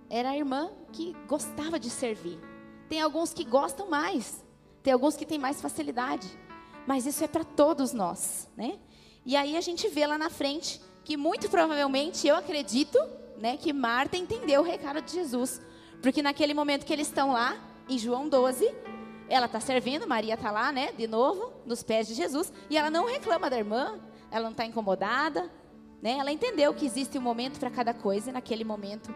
Era 0.09 0.29
a 0.29 0.37
irmã 0.37 0.71
que 0.91 1.15
gostava 1.27 1.79
de 1.79 1.89
servir. 1.89 2.39
Tem 2.87 3.01
alguns 3.01 3.33
que 3.33 3.43
gostam 3.43 3.89
mais, 3.89 4.43
tem 4.81 4.93
alguns 4.93 5.15
que 5.15 5.25
têm 5.25 5.37
mais 5.37 5.61
facilidade. 5.61 6.27
Mas 6.85 7.05
isso 7.05 7.23
é 7.23 7.27
para 7.27 7.43
todos 7.43 7.91
nós, 7.91 8.49
né? 8.55 8.79
E 9.25 9.35
aí 9.35 9.57
a 9.57 9.61
gente 9.61 9.89
vê 9.89 10.07
lá 10.07 10.17
na 10.17 10.29
frente 10.29 10.81
que 11.03 11.17
muito 11.17 11.49
provavelmente 11.49 12.25
eu 12.27 12.35
acredito, 12.35 12.97
né, 13.37 13.57
que 13.57 13.71
Marta 13.73 14.17
entendeu 14.17 14.61
o 14.61 14.63
recado 14.63 15.01
de 15.01 15.11
Jesus, 15.11 15.61
porque 16.01 16.21
naquele 16.21 16.53
momento 16.53 16.85
que 16.85 16.93
eles 16.93 17.07
estão 17.07 17.31
lá, 17.31 17.57
em 17.89 17.97
João 17.97 18.27
12, 18.27 18.73
ela 19.29 19.45
está 19.45 19.59
servindo, 19.59 20.07
Maria 20.07 20.35
está 20.35 20.51
lá, 20.51 20.71
né, 20.71 20.91
de 20.91 21.07
novo, 21.07 21.53
nos 21.65 21.83
pés 21.83 22.07
de 22.07 22.13
Jesus, 22.13 22.51
e 22.69 22.77
ela 22.77 22.89
não 22.89 23.05
reclama 23.05 23.49
da 23.49 23.57
irmã, 23.57 23.99
ela 24.31 24.45
não 24.45 24.51
está 24.51 24.65
incomodada, 24.65 25.51
né, 26.01 26.17
ela 26.17 26.31
entendeu 26.31 26.73
que 26.73 26.85
existe 26.85 27.17
um 27.17 27.21
momento 27.21 27.59
para 27.59 27.69
cada 27.69 27.93
coisa, 27.93 28.29
e 28.29 28.33
naquele 28.33 28.63
momento, 28.63 29.13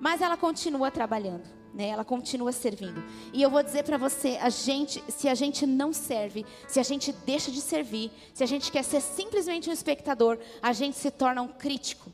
mas 0.00 0.20
ela 0.20 0.36
continua 0.36 0.90
trabalhando, 0.90 1.44
né, 1.74 1.88
ela 1.88 2.04
continua 2.04 2.52
servindo. 2.52 3.02
E 3.32 3.42
eu 3.42 3.50
vou 3.50 3.62
dizer 3.62 3.82
para 3.84 3.98
você, 3.98 4.38
a 4.40 4.48
gente, 4.48 5.02
se 5.08 5.28
a 5.28 5.34
gente 5.34 5.66
não 5.66 5.92
serve, 5.92 6.46
se 6.66 6.80
a 6.80 6.82
gente 6.82 7.12
deixa 7.12 7.50
de 7.50 7.60
servir, 7.60 8.10
se 8.32 8.42
a 8.42 8.46
gente 8.46 8.72
quer 8.72 8.82
ser 8.82 9.00
simplesmente 9.00 9.68
um 9.68 9.72
espectador, 9.72 10.38
a 10.62 10.72
gente 10.72 10.96
se 10.96 11.10
torna 11.10 11.42
um 11.42 11.48
crítico. 11.48 12.10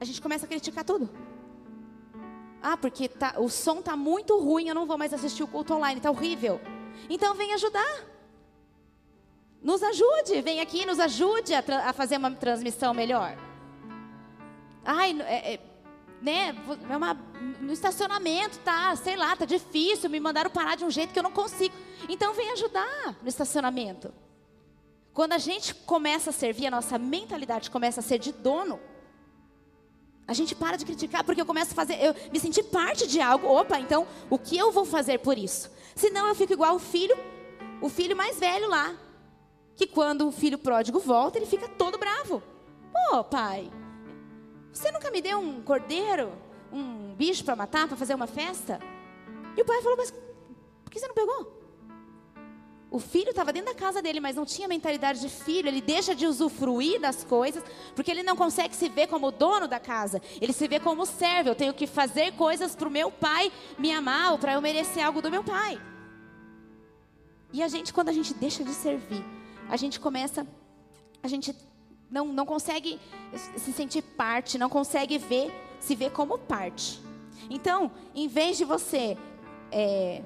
A 0.00 0.04
gente 0.04 0.20
começa 0.22 0.46
a 0.46 0.48
criticar 0.48 0.84
tudo. 0.84 1.27
Ah, 2.62 2.76
porque 2.76 3.08
tá, 3.08 3.34
o 3.38 3.48
som 3.48 3.80
tá 3.80 3.96
muito 3.96 4.38
ruim, 4.38 4.68
eu 4.68 4.74
não 4.74 4.86
vou 4.86 4.98
mais 4.98 5.14
assistir 5.14 5.42
o 5.42 5.48
culto 5.48 5.74
online, 5.74 6.00
tá 6.00 6.10
horrível. 6.10 6.60
Então 7.08 7.34
vem 7.34 7.52
ajudar. 7.54 8.04
Nos 9.62 9.82
ajude, 9.82 10.40
vem 10.40 10.60
aqui, 10.60 10.86
nos 10.86 11.00
ajude 11.00 11.54
a, 11.54 11.62
a 11.88 11.92
fazer 11.92 12.16
uma 12.16 12.30
transmissão 12.30 12.94
melhor. 12.94 13.36
Ai, 14.84 15.20
é, 15.22 15.54
é, 15.54 15.60
né, 16.22 16.54
é 16.88 16.96
uma, 16.96 17.14
no 17.60 17.72
estacionamento 17.72 18.58
tá, 18.60 18.94
sei 18.96 19.16
lá, 19.16 19.36
tá 19.36 19.44
difícil, 19.44 20.10
me 20.10 20.20
mandaram 20.20 20.50
parar 20.50 20.76
de 20.76 20.84
um 20.84 20.90
jeito 20.90 21.12
que 21.12 21.18
eu 21.18 21.22
não 21.22 21.32
consigo. 21.32 21.74
Então 22.08 22.34
vem 22.34 22.50
ajudar 22.52 23.16
no 23.22 23.28
estacionamento. 23.28 24.12
Quando 25.12 25.32
a 25.32 25.38
gente 25.38 25.74
começa 25.74 26.30
a 26.30 26.32
servir, 26.32 26.66
a 26.66 26.70
nossa 26.70 26.98
mentalidade 26.98 27.70
começa 27.70 28.00
a 28.00 28.02
ser 28.02 28.18
de 28.18 28.32
dono. 28.32 28.80
A 30.28 30.34
gente 30.34 30.54
para 30.54 30.76
de 30.76 30.84
criticar 30.84 31.24
porque 31.24 31.40
eu 31.40 31.46
começo 31.46 31.72
a 31.72 31.74
fazer, 31.74 31.94
eu 32.04 32.14
me 32.30 32.38
sentir 32.38 32.62
parte 32.64 33.06
de 33.06 33.18
algo. 33.18 33.46
Opa, 33.46 33.80
então 33.80 34.06
o 34.28 34.38
que 34.38 34.58
eu 34.58 34.70
vou 34.70 34.84
fazer 34.84 35.18
por 35.20 35.38
isso? 35.38 35.70
Senão 35.96 36.28
eu 36.28 36.34
fico 36.34 36.52
igual 36.52 36.76
o 36.76 36.78
filho, 36.78 37.16
o 37.80 37.88
filho 37.88 38.14
mais 38.14 38.38
velho 38.38 38.68
lá, 38.68 38.94
que 39.74 39.86
quando 39.86 40.28
o 40.28 40.30
filho 40.30 40.58
pródigo 40.58 40.98
volta, 40.98 41.38
ele 41.38 41.46
fica 41.46 41.66
todo 41.66 41.96
bravo. 41.96 42.42
Pô, 42.92 43.24
pai, 43.24 43.72
você 44.70 44.92
nunca 44.92 45.10
me 45.10 45.22
deu 45.22 45.38
um 45.38 45.62
cordeiro, 45.62 46.30
um 46.70 47.14
bicho 47.14 47.42
para 47.42 47.56
matar, 47.56 47.88
para 47.88 47.96
fazer 47.96 48.14
uma 48.14 48.26
festa? 48.26 48.78
E 49.56 49.62
o 49.62 49.64
pai 49.64 49.80
falou, 49.80 49.96
mas 49.96 50.12
por 50.84 50.90
que 50.90 51.00
você 51.00 51.08
não 51.08 51.14
pegou? 51.14 51.57
O 52.90 52.98
filho 52.98 53.30
estava 53.30 53.52
dentro 53.52 53.72
da 53.72 53.78
casa 53.78 54.00
dele, 54.00 54.18
mas 54.18 54.36
não 54.36 54.46
tinha 54.46 54.66
mentalidade 54.66 55.20
de 55.20 55.28
filho. 55.28 55.68
Ele 55.68 55.80
deixa 55.80 56.14
de 56.14 56.26
usufruir 56.26 56.98
das 56.98 57.22
coisas, 57.22 57.62
porque 57.94 58.10
ele 58.10 58.22
não 58.22 58.34
consegue 58.34 58.74
se 58.74 58.88
ver 58.88 59.08
como 59.08 59.30
dono 59.30 59.68
da 59.68 59.78
casa. 59.78 60.22
Ele 60.40 60.54
se 60.54 60.66
vê 60.66 60.80
como 60.80 61.04
servo. 61.04 61.50
Eu 61.50 61.54
tenho 61.54 61.74
que 61.74 61.86
fazer 61.86 62.32
coisas 62.32 62.74
para 62.74 62.88
o 62.88 62.90
meu 62.90 63.10
pai 63.10 63.52
me 63.78 63.92
amar, 63.92 64.32
ou 64.32 64.38
para 64.38 64.54
eu 64.54 64.62
merecer 64.62 65.04
algo 65.04 65.20
do 65.20 65.30
meu 65.30 65.44
pai. 65.44 65.78
E 67.52 67.62
a 67.62 67.68
gente, 67.68 67.92
quando 67.92 68.08
a 68.08 68.12
gente 68.12 68.32
deixa 68.32 68.64
de 68.64 68.72
servir, 68.72 69.24
a 69.68 69.76
gente 69.76 70.00
começa, 70.00 70.46
a 71.22 71.28
gente 71.28 71.54
não, 72.10 72.26
não 72.26 72.46
consegue 72.46 72.98
se 73.56 73.72
sentir 73.72 74.02
parte, 74.02 74.56
não 74.56 74.70
consegue 74.70 75.18
ver, 75.18 75.52
se 75.78 75.94
ver 75.94 76.10
como 76.10 76.38
parte. 76.38 77.00
Então, 77.50 77.90
em 78.14 78.28
vez 78.28 78.56
de 78.56 78.64
você 78.64 79.16
é, 79.70 80.22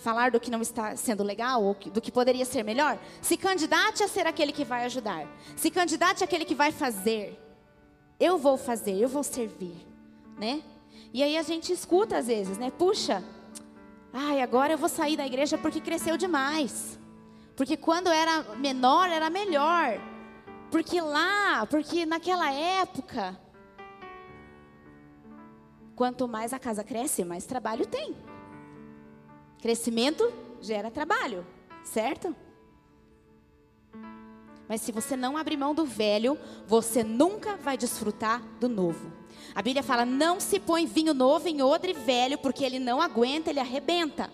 falar 0.00 0.30
do 0.30 0.40
que 0.40 0.50
não 0.50 0.62
está 0.62 0.96
sendo 0.96 1.22
legal 1.22 1.62
ou 1.62 1.74
do 1.74 2.00
que 2.00 2.10
poderia 2.10 2.44
ser 2.44 2.64
melhor, 2.64 2.98
se 3.20 3.36
candidate 3.36 4.02
a 4.02 4.08
ser 4.08 4.26
aquele 4.26 4.52
que 4.52 4.64
vai 4.64 4.84
ajudar. 4.84 5.26
Se 5.56 5.70
candidate 5.70 6.24
àquele 6.24 6.44
que 6.44 6.54
vai 6.54 6.72
fazer. 6.72 7.38
Eu 8.18 8.36
vou 8.38 8.56
fazer, 8.56 8.96
eu 8.96 9.08
vou 9.08 9.22
servir, 9.22 9.86
né? 10.38 10.62
E 11.12 11.22
aí 11.22 11.36
a 11.36 11.42
gente 11.42 11.72
escuta 11.72 12.18
às 12.18 12.26
vezes, 12.26 12.58
né? 12.58 12.70
Puxa, 12.70 13.22
ai, 14.12 14.40
agora 14.40 14.74
eu 14.74 14.78
vou 14.78 14.88
sair 14.88 15.16
da 15.16 15.26
igreja 15.26 15.58
porque 15.58 15.80
cresceu 15.80 16.16
demais. 16.16 16.98
Porque 17.56 17.76
quando 17.76 18.08
era 18.08 18.42
menor 18.56 19.08
era 19.08 19.28
melhor. 19.28 20.00
Porque 20.70 21.00
lá, 21.00 21.66
porque 21.66 22.06
naquela 22.06 22.50
época, 22.52 23.38
quanto 25.96 26.28
mais 26.28 26.52
a 26.52 26.58
casa 26.58 26.84
cresce, 26.84 27.24
mais 27.24 27.44
trabalho 27.44 27.86
tem. 27.86 28.14
Crescimento 29.60 30.32
gera 30.60 30.90
trabalho, 30.90 31.46
certo? 31.84 32.34
Mas 34.68 34.80
se 34.80 34.92
você 34.92 35.16
não 35.16 35.36
abrir 35.36 35.56
mão 35.56 35.74
do 35.74 35.84
velho, 35.84 36.38
você 36.66 37.02
nunca 37.02 37.56
vai 37.56 37.76
desfrutar 37.76 38.40
do 38.60 38.68
novo. 38.68 39.12
A 39.54 39.60
Bíblia 39.60 39.82
fala: 39.82 40.04
não 40.04 40.38
se 40.38 40.60
põe 40.60 40.86
vinho 40.86 41.12
novo 41.12 41.48
em 41.48 41.60
odre 41.60 41.92
velho, 41.92 42.38
porque 42.38 42.64
ele 42.64 42.78
não 42.78 43.02
aguenta, 43.02 43.50
ele 43.50 43.60
arrebenta. 43.60 44.30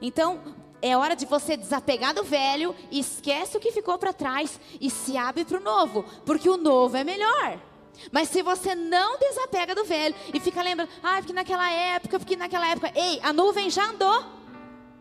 Então, 0.00 0.40
é 0.80 0.96
hora 0.96 1.16
de 1.16 1.26
você 1.26 1.56
desapegar 1.56 2.14
do 2.14 2.22
velho, 2.22 2.74
esquece 2.90 3.56
o 3.56 3.60
que 3.60 3.72
ficou 3.72 3.98
para 3.98 4.12
trás 4.12 4.60
e 4.80 4.88
se 4.88 5.16
abre 5.16 5.44
para 5.44 5.58
o 5.58 5.62
novo, 5.62 6.04
porque 6.24 6.48
o 6.48 6.56
novo 6.56 6.96
é 6.96 7.02
melhor. 7.02 7.60
Mas 8.12 8.28
se 8.28 8.42
você 8.42 8.74
não 8.74 9.18
desapega 9.18 9.74
do 9.74 9.84
velho 9.84 10.14
e 10.32 10.38
fica 10.38 10.62
lembrando, 10.62 10.90
ah, 11.02 11.16
porque 11.16 11.32
naquela 11.32 11.70
época, 11.70 12.18
porque 12.18 12.36
naquela 12.36 12.68
época, 12.68 12.92
ei, 12.94 13.18
a 13.22 13.32
nuvem 13.32 13.68
já 13.70 13.90
andou. 13.90 14.35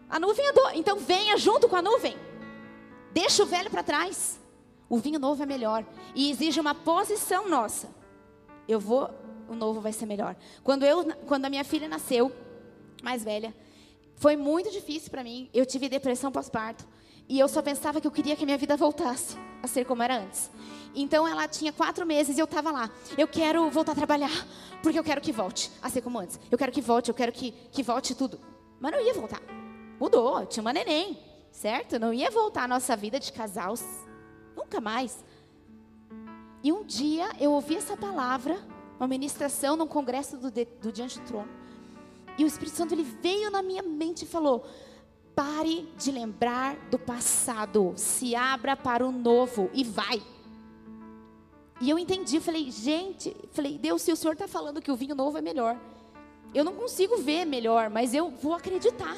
A 0.09 0.19
nuvem 0.19 0.47
andou, 0.47 0.69
então 0.71 0.97
venha 0.97 1.37
junto 1.37 1.67
com 1.67 1.75
a 1.75 1.81
nuvem. 1.81 2.17
Deixa 3.11 3.43
o 3.43 3.45
velho 3.45 3.69
para 3.69 3.83
trás. 3.83 4.39
O 4.87 4.97
vinho 4.97 5.19
novo 5.19 5.41
é 5.41 5.45
melhor 5.45 5.85
e 6.13 6.29
exige 6.29 6.59
uma 6.59 6.75
posição 6.75 7.49
nossa. 7.49 7.89
Eu 8.67 8.79
vou, 8.79 9.09
o 9.47 9.55
novo 9.55 9.81
vai 9.81 9.91
ser 9.91 10.05
melhor. 10.05 10.35
Quando 10.63 10.83
eu, 10.83 11.05
quando 11.25 11.45
a 11.45 11.49
minha 11.49 11.63
filha 11.63 11.87
nasceu, 11.87 12.31
mais 13.01 13.23
velha, 13.23 13.53
foi 14.15 14.35
muito 14.35 14.71
difícil 14.71 15.09
para 15.09 15.23
mim. 15.23 15.49
Eu 15.53 15.65
tive 15.65 15.89
depressão 15.89 16.31
pós-parto 16.31 16.85
e 17.27 17.39
eu 17.39 17.47
só 17.47 17.61
pensava 17.61 17.99
que 17.99 18.07
eu 18.07 18.11
queria 18.11 18.35
que 18.35 18.43
a 18.43 18.45
minha 18.45 18.57
vida 18.57 18.77
voltasse 18.77 19.37
a 19.61 19.67
ser 19.67 19.85
como 19.85 20.03
era 20.03 20.17
antes. 20.17 20.51
Então 20.93 21.27
ela 21.27 21.47
tinha 21.47 21.73
quatro 21.73 22.05
meses 22.05 22.37
e 22.37 22.39
eu 22.39 22.45
estava 22.45 22.71
lá. 22.71 22.91
Eu 23.17 23.27
quero 23.27 23.69
voltar 23.69 23.93
a 23.93 23.95
trabalhar 23.95 24.47
porque 24.83 24.99
eu 24.99 25.03
quero 25.03 25.19
que 25.19 25.31
volte 25.31 25.71
a 25.81 25.89
ser 25.89 26.01
como 26.01 26.19
antes. 26.19 26.39
Eu 26.51 26.57
quero 26.57 26.71
que 26.71 26.81
volte, 26.81 27.09
eu 27.09 27.15
quero 27.15 27.31
que, 27.31 27.51
que 27.71 27.81
volte 27.81 28.13
tudo. 28.13 28.39
Mas 28.79 28.91
não 28.91 29.01
ia 29.01 29.13
voltar. 29.13 29.41
Mudou, 29.99 30.45
tinha 30.45 30.61
uma 30.61 30.73
neném, 30.73 31.17
certo? 31.51 31.97
Não 31.99 32.13
ia 32.13 32.29
voltar 32.29 32.63
a 32.63 32.67
nossa 32.67 32.95
vida 32.95 33.19
de 33.19 33.31
casal, 33.31 33.73
nunca 34.55 34.81
mais. 34.81 35.23
E 36.63 36.71
um 36.71 36.83
dia 36.83 37.29
eu 37.39 37.51
ouvi 37.51 37.75
essa 37.75 37.95
palavra, 37.95 38.57
uma 38.99 39.07
ministração 39.07 39.75
num 39.75 39.87
congresso 39.87 40.37
do, 40.37 40.51
do 40.51 40.91
Diante 40.91 41.19
do 41.19 41.25
Trono. 41.25 41.49
E 42.37 42.43
o 42.43 42.47
Espírito 42.47 42.75
Santo 42.75 42.93
ele 42.93 43.03
veio 43.03 43.49
na 43.49 43.61
minha 43.61 43.83
mente 43.83 44.23
e 44.23 44.27
falou: 44.27 44.65
pare 45.35 45.87
de 45.97 46.11
lembrar 46.11 46.75
do 46.89 46.97
passado, 46.97 47.93
se 47.95 48.35
abra 48.35 48.75
para 48.75 49.05
o 49.05 49.11
novo 49.11 49.69
e 49.73 49.83
vai. 49.83 50.21
E 51.79 51.89
eu 51.89 51.99
entendi, 51.99 52.39
falei, 52.39 52.71
gente, 52.71 53.35
falei, 53.51 53.77
Deus, 53.77 54.01
se 54.01 54.11
o 54.11 54.15
Senhor 54.15 54.33
está 54.33 54.47
falando 54.47 54.81
que 54.81 54.91
o 54.91 54.95
vinho 54.95 55.13
novo 55.13 55.37
é 55.37 55.41
melhor, 55.41 55.77
eu 56.53 56.63
não 56.63 56.73
consigo 56.73 57.17
ver 57.17 57.45
melhor, 57.45 57.89
mas 57.89 58.13
eu 58.13 58.29
vou 58.29 58.53
acreditar. 58.53 59.17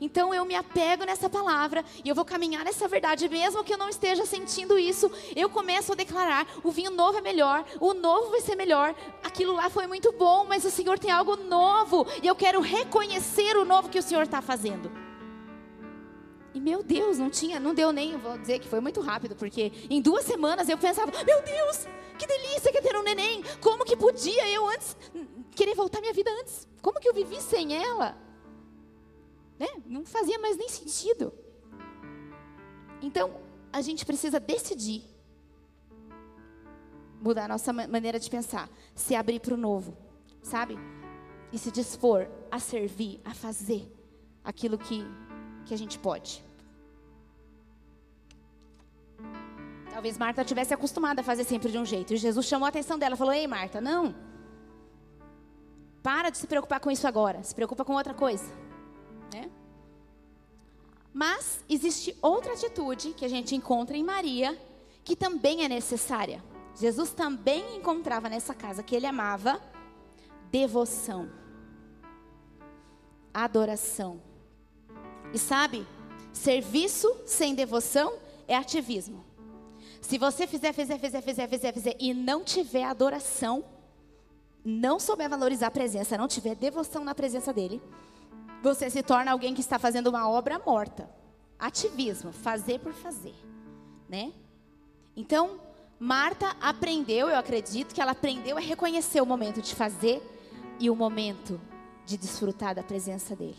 Então 0.00 0.32
eu 0.32 0.44
me 0.44 0.54
apego 0.54 1.04
nessa 1.04 1.28
palavra 1.28 1.84
e 2.04 2.08
eu 2.08 2.14
vou 2.14 2.24
caminhar 2.24 2.64
nessa 2.64 2.88
verdade, 2.88 3.28
mesmo 3.28 3.64
que 3.64 3.72
eu 3.72 3.78
não 3.78 3.88
esteja 3.88 4.24
sentindo 4.26 4.78
isso. 4.78 5.10
Eu 5.34 5.48
começo 5.48 5.92
a 5.92 5.94
declarar: 5.94 6.46
o 6.62 6.70
vinho 6.70 6.90
novo 6.90 7.18
é 7.18 7.20
melhor, 7.20 7.64
o 7.80 7.94
novo 7.94 8.30
vai 8.30 8.40
ser 8.40 8.56
melhor. 8.56 8.94
Aquilo 9.22 9.54
lá 9.54 9.68
foi 9.70 9.86
muito 9.86 10.12
bom, 10.12 10.44
mas 10.44 10.64
o 10.64 10.70
Senhor 10.70 10.98
tem 10.98 11.10
algo 11.10 11.36
novo 11.36 12.06
e 12.22 12.26
eu 12.26 12.34
quero 12.34 12.60
reconhecer 12.60 13.56
o 13.56 13.64
novo 13.64 13.88
que 13.88 13.98
o 13.98 14.02
Senhor 14.02 14.22
está 14.22 14.40
fazendo. 14.40 14.90
E 16.54 16.60
meu 16.60 16.82
Deus, 16.82 17.18
não 17.18 17.30
tinha, 17.30 17.60
não 17.60 17.74
deu 17.74 17.92
nem, 17.92 18.16
vou 18.16 18.36
dizer 18.38 18.58
que 18.58 18.68
foi 18.68 18.80
muito 18.80 19.00
rápido, 19.00 19.36
porque 19.36 19.72
em 19.88 20.00
duas 20.00 20.24
semanas 20.24 20.68
eu 20.68 20.78
pensava: 20.78 21.12
meu 21.24 21.42
Deus, 21.42 21.86
que 22.18 22.26
delícia 22.26 22.72
que 22.72 22.78
é 22.78 22.82
ter 22.82 22.96
um 22.96 23.02
neném! 23.02 23.44
Como 23.60 23.84
que 23.84 23.96
podia 23.96 24.48
eu 24.48 24.66
antes 24.68 24.96
querer 25.54 25.74
voltar 25.74 26.00
minha 26.00 26.12
vida 26.12 26.30
antes? 26.40 26.66
Como 26.82 26.98
que 26.98 27.08
eu 27.08 27.14
vivi 27.14 27.40
sem 27.40 27.76
ela? 27.76 28.16
Né? 29.58 29.66
Não 29.86 30.04
fazia 30.04 30.38
mais 30.38 30.56
nem 30.56 30.68
sentido. 30.68 31.32
Então, 33.02 33.40
a 33.72 33.80
gente 33.80 34.04
precisa 34.04 34.38
decidir 34.38 35.02
mudar 37.20 37.46
a 37.46 37.48
nossa 37.48 37.72
maneira 37.72 38.18
de 38.18 38.30
pensar, 38.30 38.68
se 38.94 39.14
abrir 39.14 39.40
para 39.40 39.54
o 39.54 39.56
novo, 39.56 39.96
sabe? 40.42 40.78
e 41.52 41.58
se 41.58 41.70
dispor 41.70 42.26
a 42.50 42.58
servir, 42.58 43.20
a 43.24 43.32
fazer 43.32 43.90
aquilo 44.44 44.78
que, 44.78 45.04
que 45.64 45.74
a 45.74 45.78
gente 45.78 45.98
pode. 45.98 46.44
Talvez 49.90 50.16
Marta 50.16 50.44
tivesse 50.44 50.72
acostumada 50.72 51.22
a 51.22 51.24
fazer 51.24 51.44
sempre 51.44 51.70
de 51.72 51.78
um 51.78 51.84
jeito. 51.84 52.14
E 52.14 52.16
Jesus 52.16 52.46
chamou 52.46 52.66
a 52.66 52.68
atenção 52.68 52.98
dela, 52.98 53.16
falou: 53.16 53.32
"Ei, 53.32 53.46
Marta, 53.46 53.80
não. 53.80 54.14
Para 56.02 56.30
de 56.30 56.38
se 56.38 56.46
preocupar 56.46 56.80
com 56.80 56.90
isso 56.90 57.06
agora. 57.06 57.42
Se 57.42 57.54
preocupa 57.54 57.84
com 57.84 57.94
outra 57.94 58.14
coisa." 58.14 58.67
Mas 61.18 61.64
existe 61.68 62.16
outra 62.22 62.52
atitude 62.52 63.12
que 63.12 63.24
a 63.24 63.28
gente 63.28 63.52
encontra 63.52 63.96
em 63.96 64.04
Maria, 64.04 64.56
que 65.02 65.16
também 65.16 65.64
é 65.64 65.68
necessária. 65.68 66.40
Jesus 66.76 67.10
também 67.10 67.76
encontrava 67.76 68.28
nessa 68.28 68.54
casa 68.54 68.84
que 68.84 68.94
ele 68.94 69.04
amava 69.04 69.60
devoção, 70.48 71.28
adoração. 73.34 74.22
E 75.34 75.40
sabe, 75.40 75.84
serviço 76.32 77.12
sem 77.26 77.52
devoção 77.52 78.16
é 78.46 78.54
ativismo. 78.54 79.24
Se 80.00 80.18
você 80.18 80.46
fizer, 80.46 80.72
fizer, 80.72 81.00
fizer, 81.00 81.20
fizer, 81.20 81.48
fizer, 81.48 81.72
fizer 81.72 81.96
e 81.98 82.14
não 82.14 82.44
tiver 82.44 82.84
adoração, 82.84 83.64
não 84.64 85.00
souber 85.00 85.28
valorizar 85.28 85.66
a 85.66 85.72
presença, 85.72 86.16
não 86.16 86.28
tiver 86.28 86.54
devoção 86.54 87.02
na 87.02 87.12
presença 87.12 87.52
dele, 87.52 87.82
você 88.62 88.90
se 88.90 89.02
torna 89.02 89.32
alguém 89.32 89.54
que 89.54 89.60
está 89.60 89.78
fazendo 89.78 90.08
uma 90.08 90.28
obra 90.28 90.58
morta. 90.58 91.08
Ativismo, 91.58 92.32
fazer 92.32 92.78
por 92.80 92.92
fazer, 92.92 93.34
né? 94.08 94.32
Então, 95.16 95.60
Marta 95.98 96.56
aprendeu, 96.60 97.28
eu 97.28 97.36
acredito 97.36 97.92
que 97.92 98.00
ela 98.00 98.12
aprendeu 98.12 98.56
a 98.56 98.60
reconhecer 98.60 99.20
o 99.20 99.26
momento 99.26 99.60
de 99.60 99.74
fazer 99.74 100.22
e 100.78 100.88
o 100.88 100.94
momento 100.94 101.60
de 102.06 102.16
desfrutar 102.16 102.74
da 102.74 102.84
presença 102.84 103.34
dele. 103.34 103.56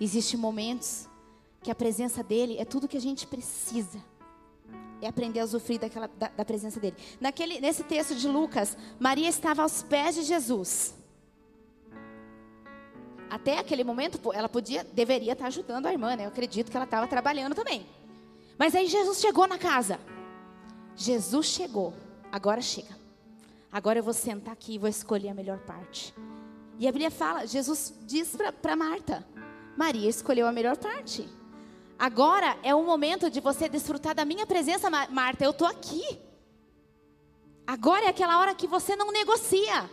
Existem 0.00 0.38
momentos 0.38 1.08
que 1.62 1.70
a 1.70 1.74
presença 1.74 2.24
dele 2.24 2.56
é 2.58 2.64
tudo 2.64 2.88
que 2.88 2.96
a 2.96 3.00
gente 3.00 3.26
precisa. 3.26 4.02
É 5.00 5.06
aprender 5.06 5.40
a 5.40 5.44
usufruir 5.44 5.78
daquela, 5.78 6.08
da, 6.08 6.28
da 6.28 6.44
presença 6.44 6.80
dele. 6.80 6.96
Naquele, 7.20 7.60
nesse 7.60 7.84
texto 7.84 8.14
de 8.14 8.26
Lucas, 8.26 8.76
Maria 8.98 9.28
estava 9.28 9.62
aos 9.62 9.82
pés 9.82 10.16
de 10.16 10.22
Jesus. 10.22 10.94
Até 13.30 13.58
aquele 13.58 13.84
momento, 13.84 14.32
ela 14.32 14.48
podia, 14.48 14.82
deveria 14.82 15.32
estar 15.32 15.46
ajudando 15.46 15.86
a 15.86 15.92
irmã, 15.92 16.16
né? 16.16 16.24
Eu 16.24 16.28
acredito 16.28 16.68
que 16.68 16.76
ela 16.76 16.84
estava 16.84 17.06
trabalhando 17.06 17.54
também. 17.54 17.86
Mas 18.58 18.74
aí 18.74 18.88
Jesus 18.88 19.20
chegou 19.20 19.46
na 19.46 19.56
casa. 19.56 20.00
Jesus 20.96 21.46
chegou. 21.46 21.94
Agora 22.32 22.60
chega. 22.60 22.98
Agora 23.70 24.00
eu 24.00 24.02
vou 24.02 24.12
sentar 24.12 24.52
aqui 24.52 24.74
e 24.74 24.78
vou 24.78 24.88
escolher 24.88 25.28
a 25.28 25.34
melhor 25.34 25.60
parte. 25.60 26.12
E 26.76 26.88
a 26.88 26.92
Bíblia 26.92 27.10
fala, 27.10 27.46
Jesus 27.46 27.94
diz 28.02 28.36
para 28.60 28.74
Marta: 28.74 29.24
Maria 29.76 30.10
escolheu 30.10 30.48
a 30.48 30.52
melhor 30.52 30.76
parte. 30.76 31.28
Agora 31.96 32.58
é 32.62 32.74
o 32.74 32.82
momento 32.82 33.30
de 33.30 33.40
você 33.40 33.68
desfrutar 33.68 34.14
da 34.14 34.24
minha 34.24 34.46
presença, 34.46 34.90
Marta. 34.90 35.44
Eu 35.44 35.52
estou 35.52 35.68
aqui. 35.68 36.18
Agora 37.66 38.06
é 38.06 38.08
aquela 38.08 38.40
hora 38.40 38.54
que 38.54 38.66
você 38.66 38.96
não 38.96 39.12
negocia. 39.12 39.88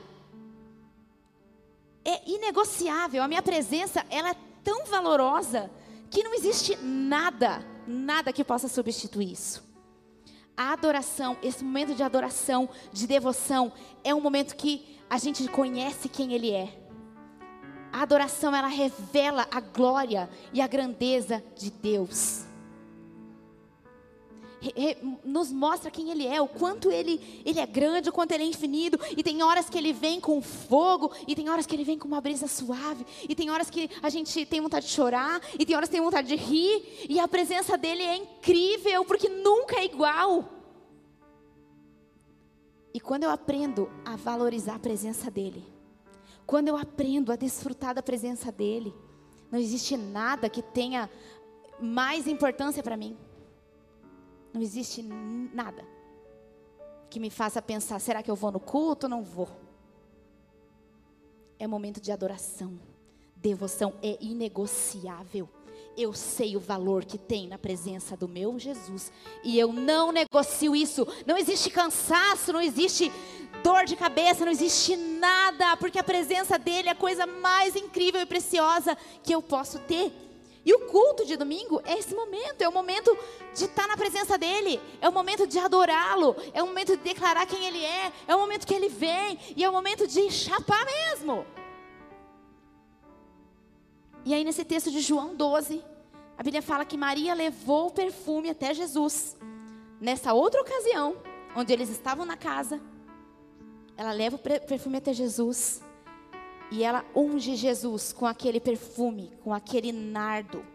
É 2.08 2.22
inegociável. 2.26 3.22
A 3.22 3.28
minha 3.28 3.42
presença, 3.42 4.06
ela 4.10 4.30
é 4.30 4.36
tão 4.64 4.86
valorosa 4.86 5.70
que 6.10 6.24
não 6.24 6.34
existe 6.34 6.78
nada, 6.78 7.66
nada 7.86 8.32
que 8.32 8.46
possa 8.46 8.70
substituir 8.70 9.34
isso. 9.34 9.62
A 10.56 10.72
adoração, 10.72 11.38
esse 11.44 11.64
momento 11.64 11.94
de 11.94 12.02
adoração, 12.02 12.70
de 12.94 13.06
devoção, 13.06 13.74
é 14.06 14.16
um 14.16 14.22
momento 14.22 14.56
que 14.56 14.98
a 15.10 15.18
gente 15.18 15.46
conhece 15.50 16.08
quem 16.08 16.34
Ele 16.34 16.52
é. 16.52 16.74
A 17.92 18.04
adoração 18.04 18.56
ela 18.56 18.68
revela 18.68 19.46
a 19.52 19.60
glória 19.60 20.30
e 20.54 20.62
a 20.62 20.68
grandeza 20.68 21.44
de 21.56 21.70
Deus. 21.70 22.47
Nos 25.24 25.52
mostra 25.52 25.92
quem 25.92 26.10
Ele 26.10 26.26
é, 26.26 26.42
o 26.42 26.48
quanto 26.48 26.92
ele, 26.92 27.44
ele 27.46 27.60
é 27.60 27.66
grande, 27.66 28.10
o 28.10 28.14
quanto 28.14 28.32
Ele 28.32 28.44
é 28.44 28.48
infinito. 28.48 29.00
E 29.16 29.24
tem 29.24 29.44
horas 29.44 29.70
que 29.70 29.78
Ele 29.78 29.94
vem 29.94 30.20
com 30.20 30.42
fogo, 30.42 31.12
e 31.28 31.36
tem 31.36 31.50
horas 31.50 31.66
que 31.66 31.76
Ele 31.76 31.84
vem 31.84 31.98
com 31.98 32.08
uma 32.08 32.22
brisa 32.22 32.48
suave, 32.48 33.06
e 33.28 33.36
tem 33.36 33.50
horas 33.50 33.70
que 33.70 33.90
a 34.02 34.10
gente 34.10 34.46
tem 34.46 34.62
vontade 34.62 34.88
de 34.88 34.92
chorar, 34.92 35.42
e 35.58 35.66
tem 35.66 35.76
horas 35.76 35.90
que 35.90 35.96
tem 35.96 36.04
vontade 36.04 36.28
de 36.28 36.36
rir. 36.36 37.08
E 37.10 37.20
a 37.20 37.28
presença 37.28 37.78
dEle 37.78 38.04
é 38.04 38.18
incrível, 38.18 39.06
porque 39.06 39.30
nunca 39.30 39.78
é 39.78 39.86
igual. 39.86 40.50
E 42.94 43.00
quando 43.00 43.24
eu 43.24 43.30
aprendo 43.30 43.92
a 44.04 44.16
valorizar 44.16 44.76
a 44.76 44.80
presença 44.80 45.30
dEle, 45.30 45.64
quando 46.48 46.70
eu 46.70 46.78
aprendo 46.78 47.32
a 47.32 47.36
desfrutar 47.36 47.94
da 47.94 48.02
presença 48.02 48.52
dEle, 48.52 48.94
não 49.52 49.60
existe 49.60 49.96
nada 49.96 50.50
que 50.50 50.62
tenha 50.62 51.10
mais 51.80 52.26
importância 52.26 52.82
para 52.82 52.98
mim. 52.98 53.16
Não 54.54 54.62
existe 54.62 55.02
nada 55.02 55.86
que 57.10 57.20
me 57.20 57.30
faça 57.30 57.62
pensar: 57.62 58.00
será 58.00 58.22
que 58.22 58.32
eu 58.32 58.36
vou 58.36 58.52
no 58.52 58.60
culto 58.60 59.06
ou 59.06 59.10
não 59.10 59.24
vou? 59.24 59.50
É 61.60 61.66
momento 61.66 62.00
de 62.00 62.12
adoração, 62.12 62.80
devoção 63.36 63.94
é 64.02 64.18
inegociável. 64.22 65.50
Eu 65.96 66.14
sei 66.14 66.56
o 66.56 66.60
valor 66.60 67.04
que 67.06 67.18
tem 67.18 67.48
na 67.48 67.58
presença 67.58 68.16
do 68.16 68.28
meu 68.28 68.60
Jesus 68.60 69.12
e 69.44 69.58
eu 69.58 69.74
não 69.74 70.12
negocio 70.12 70.76
isso. 70.76 71.08
Não 71.26 71.36
existe 71.36 71.72
cansaço, 71.72 72.54
não 72.54 72.62
existe 72.62 73.12
dor 73.64 73.84
de 73.86 73.96
cabeça, 73.96 74.46
não 74.46 74.52
existe 74.52 74.96
nada, 74.96 75.76
porque 75.78 75.98
a 75.98 76.04
presença 76.04 76.60
dele 76.60 76.90
é 76.90 76.92
a 76.92 76.96
coisa 76.96 77.26
mais 77.26 77.76
incrível 77.76 78.22
e 78.22 78.28
preciosa 78.28 78.96
que 79.24 79.34
eu 79.34 79.42
posso 79.42 79.80
ter. 79.80 80.27
E 80.68 80.74
o 80.74 80.80
culto 80.80 81.26
de 81.26 81.38
domingo 81.38 81.82
é 81.86 81.98
esse 81.98 82.14
momento, 82.14 82.62
é 82.62 82.68
o 82.68 82.74
momento 82.74 83.18
de 83.56 83.64
estar 83.64 83.88
na 83.88 83.96
presença 83.96 84.38
dele, 84.38 84.82
é 85.00 85.08
o 85.08 85.14
momento 85.14 85.48
de 85.48 85.58
adorá-lo, 85.58 86.36
é 86.54 86.62
o 86.62 86.68
momento 86.68 86.98
de 86.98 87.04
declarar 87.04 87.46
quem 87.46 87.66
ele 87.66 87.82
é, 87.82 88.12
é 88.28 88.36
o 88.36 88.40
momento 88.40 88.68
que 88.68 88.74
ele 88.74 88.90
vem 88.90 89.40
e 89.56 89.64
é 89.64 89.70
o 89.70 89.72
momento 89.72 90.06
de 90.06 90.30
chapar 90.30 90.86
mesmo. 90.86 91.46
E 94.26 94.34
aí 94.34 94.44
nesse 94.44 94.66
texto 94.66 94.92
de 94.92 95.00
João 95.00 95.34
12, 95.34 95.82
a 96.38 96.44
Bíblia 96.44 96.62
fala 96.62 96.84
que 96.84 96.98
Maria 96.98 97.34
levou 97.34 97.88
o 97.88 97.92
perfume 97.92 98.50
até 98.50 98.74
Jesus. 98.74 99.38
Nessa 100.02 100.34
outra 100.34 100.62
ocasião, 100.62 101.16
onde 101.56 101.72
eles 101.72 101.88
estavam 101.88 102.26
na 102.26 102.36
casa, 102.36 102.82
ela 103.96 104.12
leva 104.12 104.36
o 104.36 104.40
perfume 104.40 104.98
até 104.98 105.14
Jesus. 105.14 105.82
E 106.70 106.84
ela 106.84 107.06
unge 107.16 107.56
Jesus 107.56 108.12
com 108.12 108.26
aquele 108.26 108.60
perfume, 108.60 109.32
com 109.44 109.54
aquele 109.54 109.92
nardo. 109.92 110.66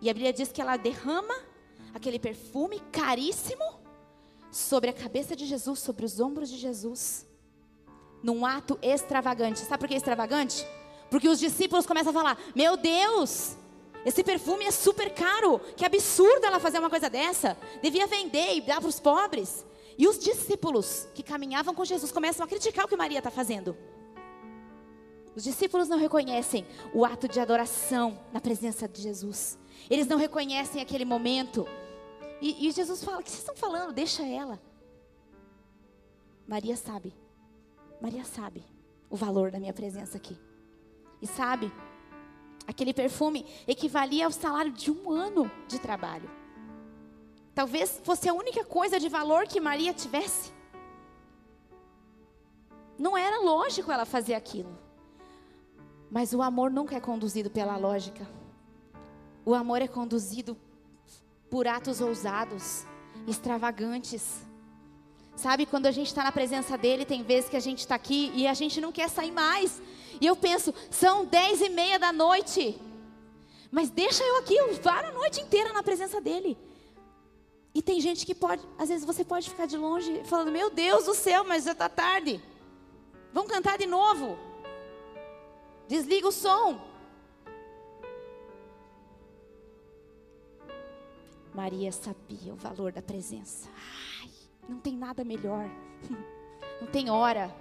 E 0.00 0.10
a 0.10 0.12
Bíblia 0.12 0.32
diz 0.32 0.50
que 0.50 0.60
ela 0.60 0.76
derrama 0.76 1.34
aquele 1.94 2.18
perfume 2.18 2.80
caríssimo 2.90 3.64
sobre 4.50 4.90
a 4.90 4.92
cabeça 4.92 5.34
de 5.36 5.46
Jesus, 5.46 5.78
sobre 5.78 6.04
os 6.04 6.18
ombros 6.20 6.50
de 6.50 6.58
Jesus. 6.58 7.26
Num 8.22 8.44
ato 8.44 8.78
extravagante. 8.82 9.60
Sabe 9.60 9.78
por 9.78 9.88
que 9.88 9.94
extravagante? 9.94 10.66
Porque 11.10 11.28
os 11.28 11.38
discípulos 11.38 11.86
começam 11.86 12.10
a 12.10 12.14
falar: 12.14 12.38
Meu 12.54 12.76
Deus, 12.76 13.56
esse 14.04 14.24
perfume 14.24 14.64
é 14.64 14.70
super 14.70 15.12
caro. 15.14 15.60
Que 15.76 15.84
absurdo 15.84 16.44
ela 16.44 16.58
fazer 16.58 16.78
uma 16.78 16.90
coisa 16.90 17.08
dessa. 17.08 17.56
Devia 17.82 18.06
vender 18.06 18.56
e 18.56 18.60
dar 18.60 18.80
para 18.80 18.88
os 18.88 18.98
pobres. 18.98 19.64
E 19.96 20.08
os 20.08 20.18
discípulos 20.18 21.06
que 21.14 21.22
caminhavam 21.22 21.74
com 21.74 21.84
Jesus 21.84 22.10
começam 22.10 22.44
a 22.44 22.48
criticar 22.48 22.84
o 22.84 22.88
que 22.88 22.96
Maria 22.96 23.18
está 23.18 23.30
fazendo. 23.30 23.76
Os 25.34 25.42
discípulos 25.42 25.88
não 25.88 25.98
reconhecem 25.98 26.64
o 26.92 27.04
ato 27.04 27.26
de 27.26 27.40
adoração 27.40 28.18
na 28.32 28.40
presença 28.40 28.88
de 28.88 29.02
Jesus. 29.02 29.58
Eles 29.90 30.06
não 30.06 30.16
reconhecem 30.16 30.80
aquele 30.80 31.04
momento. 31.04 31.66
E, 32.40 32.68
e 32.68 32.70
Jesus 32.70 33.02
fala: 33.02 33.20
O 33.20 33.22
que 33.22 33.30
vocês 33.30 33.40
estão 33.40 33.56
falando? 33.56 33.92
Deixa 33.92 34.24
ela. 34.24 34.60
Maria 36.46 36.76
sabe. 36.76 37.12
Maria 38.00 38.24
sabe 38.24 38.64
o 39.10 39.16
valor 39.16 39.50
da 39.50 39.58
minha 39.58 39.72
presença 39.72 40.16
aqui. 40.16 40.38
E 41.20 41.26
sabe, 41.26 41.72
aquele 42.66 42.92
perfume 42.92 43.46
equivalia 43.66 44.26
ao 44.26 44.30
salário 44.30 44.72
de 44.72 44.90
um 44.90 45.10
ano 45.10 45.50
de 45.66 45.78
trabalho. 45.78 46.30
Talvez 47.54 48.00
fosse 48.02 48.28
a 48.28 48.34
única 48.34 48.64
coisa 48.64 48.98
de 48.98 49.08
valor 49.08 49.46
que 49.46 49.60
Maria 49.60 49.94
tivesse. 49.94 50.52
Não 52.98 53.16
era 53.16 53.40
lógico 53.40 53.90
ela 53.90 54.04
fazer 54.04 54.34
aquilo. 54.34 54.83
Mas 56.14 56.32
o 56.32 56.40
amor 56.40 56.70
nunca 56.70 56.94
é 56.94 57.00
conduzido 57.00 57.50
pela 57.50 57.76
lógica. 57.76 58.24
O 59.44 59.52
amor 59.52 59.82
é 59.82 59.88
conduzido 59.88 60.56
por 61.50 61.66
atos 61.66 62.00
ousados, 62.00 62.86
extravagantes. 63.26 64.46
Sabe, 65.34 65.66
quando 65.66 65.86
a 65.86 65.90
gente 65.90 66.06
está 66.06 66.22
na 66.22 66.30
presença 66.30 66.78
dele, 66.78 67.04
tem 67.04 67.24
vezes 67.24 67.50
que 67.50 67.56
a 67.56 67.60
gente 67.60 67.80
está 67.80 67.96
aqui 67.96 68.30
e 68.32 68.46
a 68.46 68.54
gente 68.54 68.80
não 68.80 68.92
quer 68.92 69.10
sair 69.10 69.32
mais. 69.32 69.82
E 70.20 70.24
eu 70.24 70.36
penso, 70.36 70.72
são 70.88 71.26
dez 71.26 71.60
e 71.60 71.68
meia 71.68 71.98
da 71.98 72.12
noite. 72.12 72.80
Mas 73.72 73.90
deixa 73.90 74.22
eu 74.22 74.38
aqui, 74.38 74.54
eu 74.54 74.72
varo 74.74 75.08
a 75.08 75.12
noite 75.12 75.40
inteira 75.40 75.72
na 75.72 75.82
presença 75.82 76.20
dele. 76.20 76.56
E 77.74 77.82
tem 77.82 78.00
gente 78.00 78.24
que 78.24 78.36
pode, 78.36 78.62
às 78.78 78.88
vezes 78.88 79.04
você 79.04 79.24
pode 79.24 79.50
ficar 79.50 79.66
de 79.66 79.76
longe 79.76 80.22
falando: 80.26 80.52
Meu 80.52 80.70
Deus 80.70 81.06
do 81.06 81.14
céu, 81.14 81.42
mas 81.42 81.64
já 81.64 81.72
está 81.72 81.88
tarde. 81.88 82.40
Vamos 83.32 83.50
cantar 83.50 83.76
de 83.76 83.86
novo. 83.86 84.53
Desliga 85.88 86.28
o 86.28 86.32
som. 86.32 86.80
Maria 91.54 91.92
sabia 91.92 92.52
o 92.52 92.56
valor 92.56 92.90
da 92.90 93.00
presença. 93.00 93.68
Ai, 94.22 94.30
não 94.68 94.78
tem 94.78 94.96
nada 94.96 95.24
melhor. 95.24 95.70
Não 96.80 96.88
tem 96.88 97.08
hora. 97.08 97.54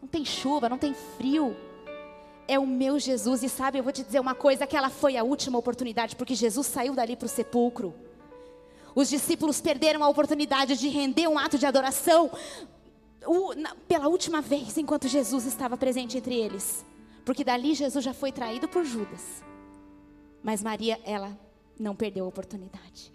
Não 0.00 0.08
tem 0.08 0.24
chuva, 0.24 0.68
não 0.68 0.78
tem 0.78 0.94
frio. 0.94 1.54
É 2.48 2.58
o 2.58 2.66
meu 2.66 2.98
Jesus. 2.98 3.42
E 3.42 3.48
sabe, 3.48 3.78
eu 3.78 3.82
vou 3.82 3.92
te 3.92 4.02
dizer 4.02 4.18
uma 4.18 4.34
coisa: 4.34 4.64
aquela 4.64 4.88
foi 4.88 5.16
a 5.16 5.22
última 5.22 5.58
oportunidade, 5.58 6.16
porque 6.16 6.34
Jesus 6.34 6.66
saiu 6.66 6.94
dali 6.94 7.16
para 7.16 7.26
o 7.26 7.28
sepulcro. 7.28 7.94
Os 8.94 9.08
discípulos 9.08 9.60
perderam 9.60 10.02
a 10.02 10.08
oportunidade 10.08 10.76
de 10.76 10.88
render 10.88 11.28
um 11.28 11.38
ato 11.38 11.58
de 11.58 11.66
adoração 11.66 12.30
o, 13.26 13.54
na, 13.54 13.74
pela 13.88 14.08
última 14.08 14.40
vez 14.40 14.76
enquanto 14.78 15.08
Jesus 15.08 15.46
estava 15.46 15.76
presente 15.76 16.18
entre 16.18 16.34
eles. 16.34 16.84
Porque 17.24 17.44
dali 17.44 17.74
Jesus 17.74 18.04
já 18.04 18.12
foi 18.12 18.30
traído 18.30 18.68
por 18.68 18.84
Judas. 18.84 19.42
Mas 20.42 20.62
Maria, 20.62 21.00
ela 21.04 21.38
não 21.78 21.96
perdeu 21.96 22.24
a 22.26 22.28
oportunidade. 22.28 23.10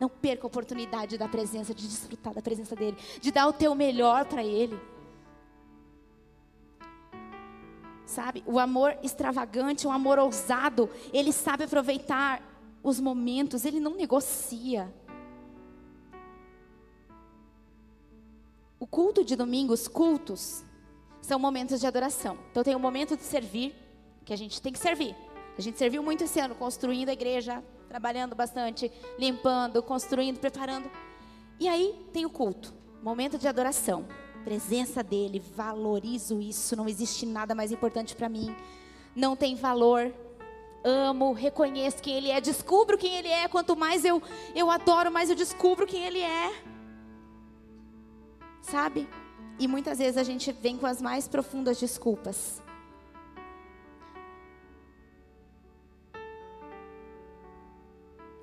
Não 0.00 0.08
perca 0.08 0.46
a 0.46 0.48
oportunidade 0.48 1.18
da 1.18 1.28
presença, 1.28 1.74
de 1.74 1.86
desfrutar 1.86 2.34
da 2.34 2.42
presença 2.42 2.74
dele, 2.74 2.96
de 3.20 3.30
dar 3.30 3.46
o 3.46 3.52
teu 3.52 3.74
melhor 3.74 4.24
para 4.24 4.42
ele. 4.42 4.78
Sabe? 8.06 8.42
O 8.46 8.58
amor 8.58 8.96
extravagante, 9.02 9.86
o 9.86 9.90
amor 9.90 10.18
ousado, 10.18 10.90
ele 11.12 11.32
sabe 11.32 11.64
aproveitar 11.64 12.42
os 12.82 12.98
momentos, 12.98 13.64
ele 13.64 13.78
não 13.78 13.94
negocia. 13.94 14.92
O 18.82 18.86
culto 18.88 19.24
de 19.24 19.36
domingo, 19.36 19.72
os 19.72 19.86
cultos, 19.86 20.64
são 21.20 21.38
momentos 21.38 21.78
de 21.78 21.86
adoração. 21.86 22.36
Então 22.50 22.64
tem 22.64 22.74
o 22.74 22.78
um 22.78 22.80
momento 22.80 23.16
de 23.16 23.22
servir, 23.22 23.72
que 24.24 24.32
a 24.32 24.36
gente 24.36 24.60
tem 24.60 24.72
que 24.72 24.78
servir. 24.80 25.14
A 25.56 25.62
gente 25.62 25.78
serviu 25.78 26.02
muito 26.02 26.24
esse 26.24 26.40
ano, 26.40 26.56
construindo 26.56 27.08
a 27.08 27.12
igreja, 27.12 27.62
trabalhando 27.88 28.34
bastante, 28.34 28.90
limpando, 29.16 29.84
construindo, 29.84 30.40
preparando. 30.40 30.90
E 31.60 31.68
aí 31.68 31.94
tem 32.12 32.26
o 32.26 32.28
culto, 32.28 32.74
momento 33.00 33.38
de 33.38 33.46
adoração. 33.46 34.04
Presença 34.42 35.00
dele, 35.00 35.38
valorizo 35.38 36.40
isso, 36.40 36.74
não 36.74 36.88
existe 36.88 37.24
nada 37.24 37.54
mais 37.54 37.70
importante 37.70 38.16
para 38.16 38.28
mim. 38.28 38.52
Não 39.14 39.36
tem 39.36 39.54
valor. 39.54 40.12
Amo, 40.82 41.32
reconheço 41.32 42.02
quem 42.02 42.16
ele 42.16 42.32
é, 42.32 42.40
descubro 42.40 42.98
quem 42.98 43.14
ele 43.14 43.28
é. 43.28 43.46
Quanto 43.46 43.76
mais 43.76 44.04
eu 44.04 44.20
eu 44.56 44.68
adoro, 44.68 45.12
mais 45.12 45.30
eu 45.30 45.36
descubro 45.36 45.86
quem 45.86 46.04
ele 46.04 46.18
é 46.18 46.71
sabe? 48.62 49.08
E 49.58 49.68
muitas 49.68 49.98
vezes 49.98 50.16
a 50.16 50.22
gente 50.22 50.50
vem 50.52 50.78
com 50.78 50.86
as 50.86 51.02
mais 51.02 51.28
profundas 51.28 51.78
desculpas. 51.78 52.62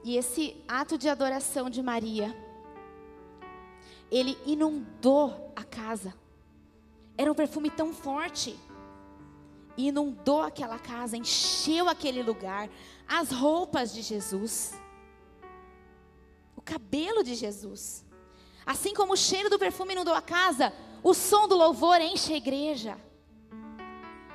E 0.04 0.18
esse 0.18 0.56
ato 0.68 0.98
de 0.98 1.10
adoração 1.10 1.70
de 1.70 1.82
Maria, 1.84 2.36
ele 4.10 4.38
inundou 4.46 5.52
a 5.56 5.64
casa. 5.64 6.14
Era 7.18 7.32
um 7.32 7.36
perfume 7.36 7.70
tão 7.70 7.94
forte. 7.94 8.58
Inundou 9.78 10.42
aquela 10.42 10.80
casa, 10.80 11.16
encheu 11.16 11.88
aquele 11.88 12.22
lugar, 12.22 12.70
as 13.08 13.32
roupas 13.32 13.94
de 13.94 14.02
Jesus, 14.02 14.74
o 16.56 16.62
cabelo 16.62 17.24
de 17.24 17.34
Jesus. 17.34 18.04
Assim 18.70 18.94
como 18.94 19.14
o 19.14 19.18
cheiro 19.18 19.50
do 19.50 19.58
perfume 19.58 19.94
inundou 19.94 20.14
a 20.14 20.22
casa, 20.22 20.72
o 21.02 21.12
som 21.12 21.48
do 21.48 21.58
louvor 21.58 22.00
enche 22.02 22.34
a 22.34 22.38
igreja. 22.38 22.96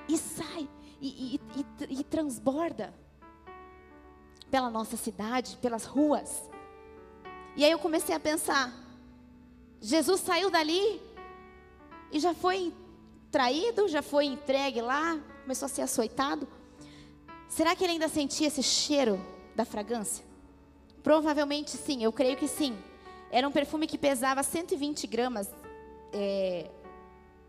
E 0.09 0.18
sai, 0.18 0.68
e, 1.01 1.37
e, 1.37 1.40
e, 1.88 2.01
e 2.01 2.03
transborda 2.03 2.92
pela 4.51 4.68
nossa 4.68 4.97
cidade, 4.97 5.57
pelas 5.59 5.85
ruas. 5.85 6.51
E 7.55 7.64
aí 7.64 7.70
eu 7.70 7.79
comecei 7.79 8.12
a 8.12 8.18
pensar: 8.18 8.75
Jesus 9.81 10.20
saiu 10.23 10.51
dali 10.51 11.01
e 12.11 12.18
já 12.18 12.35
foi 12.35 12.75
traído, 13.31 13.87
já 13.87 14.03
foi 14.03 14.25
entregue 14.25 14.81
lá, 14.81 15.16
começou 15.42 15.66
a 15.66 15.68
ser 15.68 15.83
açoitado. 15.83 16.49
Será 17.49 17.77
que 17.77 17.85
ele 17.85 17.92
ainda 17.92 18.09
sentia 18.09 18.49
esse 18.49 18.64
cheiro 18.64 19.25
da 19.55 19.64
fragrância? 19.64 20.25
Provavelmente 21.05 21.70
sim, 21.70 22.03
eu 22.03 22.12
creio 22.12 22.37
que 22.37 22.49
sim. 22.49 22.77
Era 23.35 23.49
um 23.49 23.51
perfume 23.51 23.88
que 23.88 23.99
pesava 23.99 24.44
120 24.44 25.09
gramas, 25.09 25.51
é, 26.12 26.70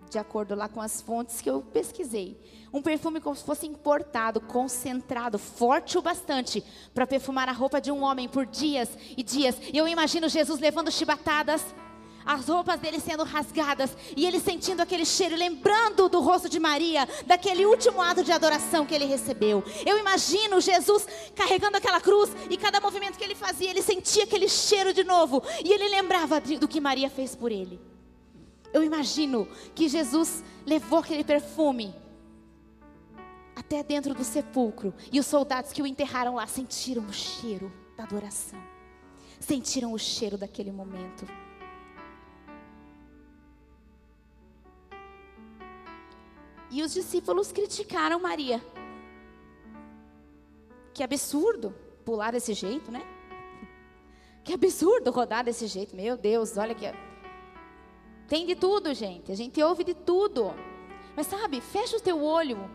de 0.10 0.18
acordo 0.18 0.56
lá 0.56 0.68
com 0.68 0.82
as 0.82 1.00
fontes 1.00 1.42
que 1.42 1.48
eu 1.48 1.62
pesquisei. 1.62 2.42
Um 2.74 2.82
perfume 2.82 3.22
como 3.22 3.36
se 3.36 3.44
fosse 3.44 3.68
importado, 3.68 4.42
concentrado, 4.42 5.38
forte 5.38 5.96
o 5.96 6.02
bastante 6.02 6.64
para 6.92 7.06
perfumar 7.06 7.48
a 7.48 7.52
roupa 7.52 7.80
de 7.80 7.92
um 7.92 8.02
homem 8.02 8.28
por 8.28 8.48
dias 8.48 8.98
e 9.16 9.22
dias. 9.22 9.60
Eu 9.72 9.88
imagino 9.88 10.28
Jesus 10.28 10.60
levando 10.60 10.92
chibatadas 10.92 11.64
as 12.26 12.48
roupas 12.48 12.80
dele 12.80 13.00
sendo 13.00 13.24
rasgadas 13.24 13.96
e 14.16 14.26
ele 14.26 14.40
sentindo 14.40 14.82
aquele 14.82 15.06
cheiro, 15.06 15.36
lembrando 15.36 16.10
do 16.10 16.20
rosto 16.20 16.50
de 16.50 16.60
Maria, 16.60 17.08
daquele 17.26 17.66
último 17.66 18.02
ato 18.02 18.24
de 18.24 18.32
adoração 18.32 18.86
que 18.86 18.96
ele 18.96 19.06
recebeu. 19.06 19.64
Eu 19.86 20.00
imagino 20.00 20.60
Jesus 20.60 21.08
carregando 21.36 21.78
aquela 21.78 22.02
cruz 22.02 22.32
e 22.50 22.58
cada 22.58 22.82
movimento 22.82 23.18
que 23.18 23.24
ele 23.24 23.36
fazia, 23.36 23.70
ele 23.70 23.82
sentia 23.82 24.24
aquele 24.24 24.50
cheiro 24.50 24.94
de 24.94 25.04
novo 25.04 25.44
e 25.64 25.72
ele 25.72 25.88
lembrava 25.90 26.42
do 26.42 26.68
que 26.68 26.82
Maria 26.82 27.10
fez 27.10 27.36
por 27.36 27.52
ele. 27.52 27.80
Eu 28.74 28.84
imagino 28.84 29.48
que 29.74 29.88
Jesus 29.88 30.44
levou 30.66 31.00
aquele 31.00 31.24
perfume 31.24 31.94
até 33.56 33.82
dentro 33.84 34.14
do 34.14 34.24
sepulcro 34.24 34.94
e 35.12 35.20
os 35.20 35.26
soldados 35.26 35.72
que 35.72 35.82
o 35.82 35.88
enterraram 35.88 36.36
lá 36.36 36.46
sentiram 36.46 37.06
o 37.06 37.14
cheiro 37.14 37.72
da 37.96 38.04
adoração, 38.04 38.62
sentiram 39.40 39.94
o 39.94 39.98
cheiro 39.98 40.38
daquele 40.38 40.72
momento. 40.72 41.26
E 46.70 46.82
os 46.84 46.94
discípulos 46.94 47.52
criticaram 47.52 48.20
Maria. 48.20 48.64
Que 50.94 51.04
absurdo 51.04 51.74
pular 52.04 52.32
desse 52.32 52.54
jeito, 52.54 52.92
né? 52.92 53.02
Que 54.44 54.54
absurdo 54.54 55.12
rodar 55.12 55.44
desse 55.44 55.68
jeito. 55.68 55.96
Meu 55.96 56.16
Deus, 56.16 56.58
olha 56.58 56.76
que. 56.76 56.86
Tem 58.28 58.46
de 58.46 58.56
tudo, 58.56 58.94
gente. 58.94 59.32
A 59.32 59.36
gente 59.36 59.62
ouve 59.62 59.84
de 59.84 59.94
tudo. 59.94 60.54
Mas 61.16 61.28
sabe, 61.28 61.62
fecha 61.62 61.98
o 61.98 62.02
teu 62.02 62.24
olho 62.24 62.70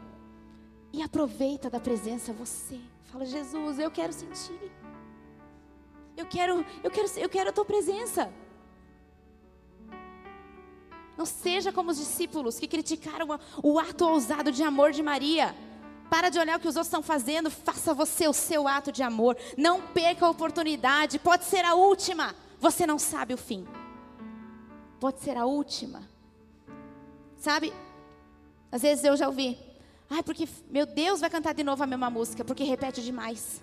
e 0.93 1.03
aproveita 1.03 1.69
da 1.69 1.79
presença 1.79 2.33
você. 2.33 2.81
Fala, 3.05 3.25
Jesus, 3.25 3.79
eu 3.79 3.91
quero 3.91 4.13
sentir. 4.13 4.71
Eu 6.17 6.27
quero, 6.27 6.65
eu 6.83 6.91
quero, 6.91 7.09
eu 7.17 7.29
quero 7.29 7.51
a 7.51 7.53
tua 7.53 7.65
presença. 7.65 8.33
Não 11.21 11.27
seja 11.27 11.71
como 11.71 11.91
os 11.91 11.99
discípulos 11.99 12.59
que 12.59 12.67
criticaram 12.67 13.39
o 13.63 13.79
ato 13.79 14.07
ousado 14.07 14.51
de 14.51 14.63
amor 14.63 14.91
de 14.91 15.03
Maria. 15.03 15.55
Para 16.09 16.31
de 16.31 16.39
olhar 16.39 16.57
o 16.57 16.61
que 16.63 16.67
os 16.67 16.77
outros 16.77 16.87
estão 16.87 17.03
fazendo, 17.03 17.51
faça 17.51 17.93
você 17.93 18.27
o 18.27 18.33
seu 18.33 18.67
ato 18.67 18.91
de 18.91 19.03
amor. 19.03 19.37
Não 19.55 19.83
perca 19.83 20.25
a 20.25 20.31
oportunidade, 20.31 21.19
pode 21.19 21.45
ser 21.45 21.63
a 21.63 21.75
última. 21.75 22.35
Você 22.59 22.87
não 22.87 22.99
sabe 22.99 23.35
o 23.35 23.37
fim. 23.37 23.69
Pode 24.99 25.21
ser 25.21 25.37
a 25.37 25.45
última. 25.45 26.09
Sabe? 27.37 27.71
Às 28.73 28.81
vezes 28.81 29.05
eu 29.05 29.15
já 29.15 29.27
ouvi. 29.27 29.59
Ai, 30.09 30.23
porque 30.23 30.49
meu 30.71 30.87
Deus 30.87 31.21
vai 31.21 31.29
cantar 31.29 31.53
de 31.53 31.63
novo 31.63 31.83
a 31.83 31.87
mesma 31.87 32.09
música, 32.09 32.47
porque 32.47 32.65
repete 32.65 33.03
demais. 33.03 33.63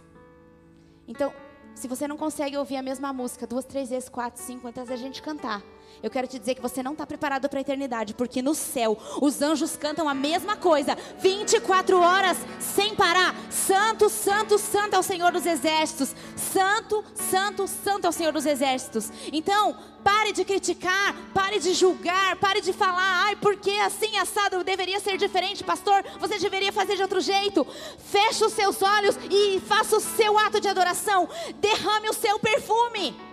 Então, 1.07 1.33
se 1.73 1.87
você 1.87 2.07
não 2.07 2.17
consegue 2.17 2.55
ouvir 2.55 2.75
a 2.75 2.83
mesma 2.83 3.11
música 3.11 3.47
duas, 3.47 3.65
três 3.65 3.89
vezes, 3.89 4.09
quatro, 4.09 4.39
cinco, 4.43 4.61
quantas 4.61 4.87
vezes 4.87 5.03
a 5.03 5.07
gente 5.07 5.23
cantar, 5.23 5.63
eu 6.01 6.09
quero 6.09 6.27
te 6.27 6.37
dizer 6.37 6.55
que 6.55 6.61
você 6.61 6.83
não 6.83 6.93
está 6.93 7.05
preparado 7.05 7.49
para 7.49 7.59
a 7.59 7.61
eternidade, 7.61 8.13
porque 8.13 8.41
no 8.41 8.53
céu 8.53 8.97
os 9.21 9.41
anjos 9.41 9.75
cantam 9.75 10.07
a 10.07 10.13
mesma 10.13 10.55
coisa, 10.55 10.97
24 11.19 11.99
horas 11.99 12.37
sem 12.59 12.95
parar. 12.95 13.35
Santo, 13.49 14.09
santo, 14.09 14.57
santo 14.57 14.95
é 14.95 14.99
o 14.99 15.03
Senhor 15.03 15.31
dos 15.31 15.45
exércitos. 15.45 16.15
Santo, 16.35 17.03
santo, 17.15 17.67
santo 17.67 18.05
é 18.05 18.09
o 18.09 18.13
Senhor 18.13 18.31
dos 18.31 18.45
exércitos. 18.45 19.11
Então, 19.31 19.75
pare 20.03 20.31
de 20.31 20.45
criticar, 20.45 21.13
pare 21.33 21.59
de 21.59 21.73
julgar, 21.73 22.37
pare 22.37 22.61
de 22.61 22.71
falar, 22.71 23.25
ai, 23.25 23.35
porque 23.35 23.71
assim 23.71 24.17
assado 24.17 24.63
deveria 24.63 24.99
ser 24.99 25.17
diferente, 25.17 25.63
pastor, 25.63 26.03
você 26.19 26.39
deveria 26.39 26.71
fazer 26.71 26.95
de 26.95 27.01
outro 27.01 27.19
jeito. 27.19 27.65
Feche 27.97 28.45
os 28.45 28.53
seus 28.53 28.81
olhos 28.81 29.17
e 29.29 29.59
faça 29.61 29.97
o 29.97 29.99
seu 29.99 30.37
ato 30.37 30.61
de 30.61 30.67
adoração. 30.67 31.27
Derrame 31.59 32.09
o 32.09 32.13
seu 32.13 32.39
perfume. 32.39 33.26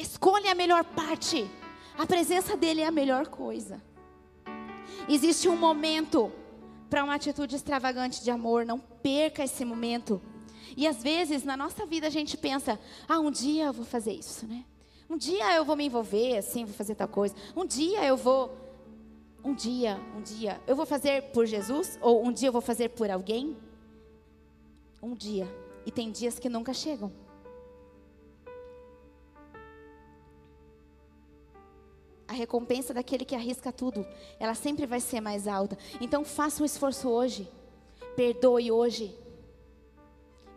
Escolha 0.00 0.52
a 0.52 0.54
melhor 0.54 0.82
parte. 0.82 1.46
A 1.98 2.06
presença 2.06 2.56
dele 2.56 2.80
é 2.80 2.86
a 2.86 2.90
melhor 2.90 3.28
coisa. 3.28 3.82
Existe 5.06 5.46
um 5.46 5.56
momento 5.56 6.32
para 6.88 7.04
uma 7.04 7.14
atitude 7.14 7.54
extravagante 7.54 8.24
de 8.24 8.30
amor. 8.30 8.64
Não 8.64 8.78
perca 8.78 9.44
esse 9.44 9.62
momento. 9.62 10.20
E 10.74 10.86
às 10.86 11.02
vezes 11.02 11.44
na 11.44 11.54
nossa 11.54 11.84
vida 11.84 12.06
a 12.06 12.10
gente 12.10 12.38
pensa: 12.38 12.80
ah, 13.06 13.20
um 13.20 13.30
dia 13.30 13.66
eu 13.66 13.72
vou 13.74 13.84
fazer 13.84 14.12
isso, 14.12 14.46
né? 14.46 14.64
Um 15.08 15.18
dia 15.18 15.54
eu 15.54 15.66
vou 15.66 15.76
me 15.76 15.84
envolver 15.84 16.38
assim, 16.38 16.64
vou 16.64 16.74
fazer 16.74 16.94
tal 16.94 17.08
coisa. 17.08 17.34
Um 17.54 17.66
dia 17.66 18.02
eu 18.06 18.16
vou. 18.16 18.56
Um 19.44 19.54
dia, 19.54 19.98
um 20.16 20.20
dia, 20.20 20.60
eu 20.66 20.76
vou 20.76 20.84
fazer 20.84 21.30
por 21.32 21.46
Jesus? 21.46 21.98
Ou 22.02 22.26
um 22.26 22.30
dia 22.32 22.48
eu 22.48 22.52
vou 22.52 22.60
fazer 22.60 22.90
por 22.90 23.10
alguém? 23.10 23.56
Um 25.02 25.14
dia. 25.14 25.46
E 25.84 25.90
tem 25.90 26.10
dias 26.10 26.38
que 26.38 26.48
nunca 26.48 26.72
chegam. 26.72 27.10
Recompensa 32.40 32.94
daquele 32.94 33.24
que 33.24 33.34
arrisca 33.34 33.70
tudo, 33.70 34.06
ela 34.38 34.54
sempre 34.54 34.86
vai 34.86 35.00
ser 35.00 35.20
mais 35.20 35.46
alta. 35.46 35.76
Então 36.00 36.24
faça 36.24 36.62
um 36.62 36.66
esforço 36.66 37.08
hoje. 37.08 37.48
Perdoe 38.16 38.72
hoje. 38.72 39.16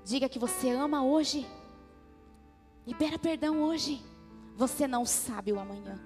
Diga 0.04 0.28
que 0.28 0.40
você 0.40 0.70
ama 0.70 1.04
hoje. 1.04 1.46
Libera 2.86 3.20
perdão 3.20 3.62
hoje. 3.62 4.02
Você 4.56 4.88
não 4.88 5.06
sabe 5.06 5.52
o 5.52 5.60
amanhã. 5.60 6.00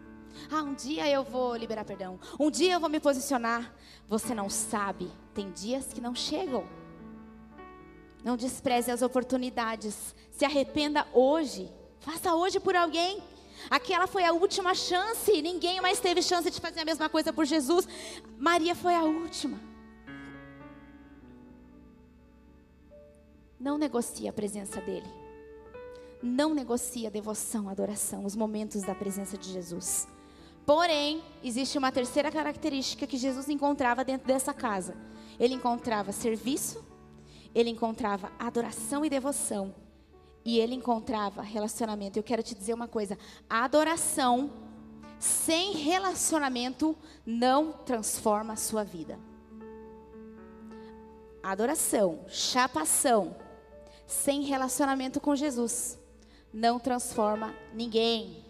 Ah, 0.52 0.62
um 0.62 0.74
dia 0.74 1.10
eu 1.10 1.24
vou 1.24 1.56
liberar 1.56 1.86
perdão. 1.86 2.20
Um 2.40 2.52
dia 2.52 2.74
eu 2.74 2.80
vou 2.80 2.90
me 2.90 3.00
posicionar. 3.00 3.74
Você 4.08 4.34
não 4.36 4.50
sabe. 4.50 5.12
Tem 5.34 5.52
dias 5.52 5.94
que 5.94 6.02
não 6.02 6.14
chegam. 6.14 6.66
Não 8.24 8.38
despreze 8.38 8.92
as 8.92 9.02
oportunidades. 9.02 10.16
Se 10.32 10.46
arrependa 10.46 11.08
hoje. 11.14 11.72
Faça 12.00 12.34
hoje 12.36 12.60
por 12.60 12.76
alguém. 12.76 13.22
Aquela 13.70 14.08
foi 14.08 14.24
a 14.24 14.34
última 14.34 14.74
chance. 14.74 15.42
Ninguém 15.42 15.82
mais 15.82 16.00
teve 16.00 16.22
chance 16.22 16.50
de 16.50 16.60
fazer 16.60 16.82
a 16.82 16.86
mesma 16.86 17.10
coisa 17.10 17.34
por 17.34 17.46
Jesus. 17.46 17.88
Maria 18.38 18.76
foi 18.76 18.96
a 18.96 19.04
última. 19.04 19.60
Não 23.60 23.78
negocie 23.78 24.28
a 24.28 24.34
presença 24.34 24.80
dele. 24.82 25.08
Não 26.22 26.54
negocie 26.54 27.06
a 27.06 27.10
devoção, 27.10 27.70
a 27.70 27.72
adoração, 27.72 28.26
os 28.26 28.36
momentos 28.36 28.82
da 28.84 28.96
presença 28.96 29.38
de 29.38 29.52
Jesus. 29.52 30.08
Porém, 30.66 31.24
existe 31.44 31.78
uma 31.78 31.92
terceira 31.92 32.32
característica 32.32 33.08
que 33.08 33.18
Jesus 33.18 33.48
encontrava 33.50 34.04
dentro 34.04 34.28
dessa 34.28 34.54
casa. 34.54 34.96
Ele 35.40 35.54
encontrava 35.54 36.12
serviço, 36.12 36.84
ele 37.56 37.70
encontrava 37.70 38.32
adoração 38.38 39.06
e 39.06 39.10
devoção, 39.10 39.74
e 40.48 40.62
ele 40.62 40.74
encontrava 40.74 41.42
relacionamento. 41.42 42.18
Eu 42.18 42.24
quero 42.24 42.42
te 42.42 42.56
dizer 42.56 42.74
uma 42.74 42.88
coisa: 42.88 43.18
adoração 43.50 44.50
sem 45.20 45.74
relacionamento 45.74 46.96
não 47.26 47.74
transforma 47.74 48.54
a 48.54 48.56
sua 48.56 48.86
vida. 48.86 49.20
adoração, 51.44 52.26
chapação, 52.30 53.36
sem 54.06 54.44
relacionamento 54.44 55.20
com 55.20 55.36
Jesus, 55.36 56.00
não 56.54 56.80
transforma 56.80 57.54
ninguém. 57.74 58.46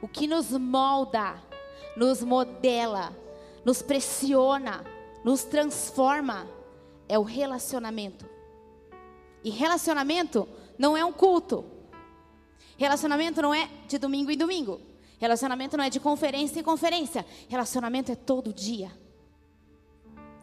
O 0.00 0.06
que 0.06 0.28
nos 0.28 0.50
molda, 0.50 1.34
nos 1.96 2.22
modela, 2.22 3.12
nos 3.64 3.82
pressiona, 3.82 4.84
nos 5.24 5.42
transforma 5.42 6.48
é 7.08 7.18
o 7.18 7.22
relacionamento. 7.22 8.24
E 9.42 9.50
relacionamento 9.50 10.48
não 10.80 10.96
é 10.96 11.04
um 11.04 11.12
culto. 11.12 11.62
Relacionamento 12.78 13.42
não 13.42 13.52
é 13.52 13.68
de 13.86 13.98
domingo 13.98 14.30
em 14.30 14.38
domingo. 14.38 14.80
Relacionamento 15.18 15.76
não 15.76 15.84
é 15.84 15.90
de 15.90 16.00
conferência 16.00 16.58
em 16.58 16.62
conferência. 16.62 17.26
Relacionamento 17.50 18.10
é 18.10 18.14
todo 18.14 18.50
dia. 18.50 18.90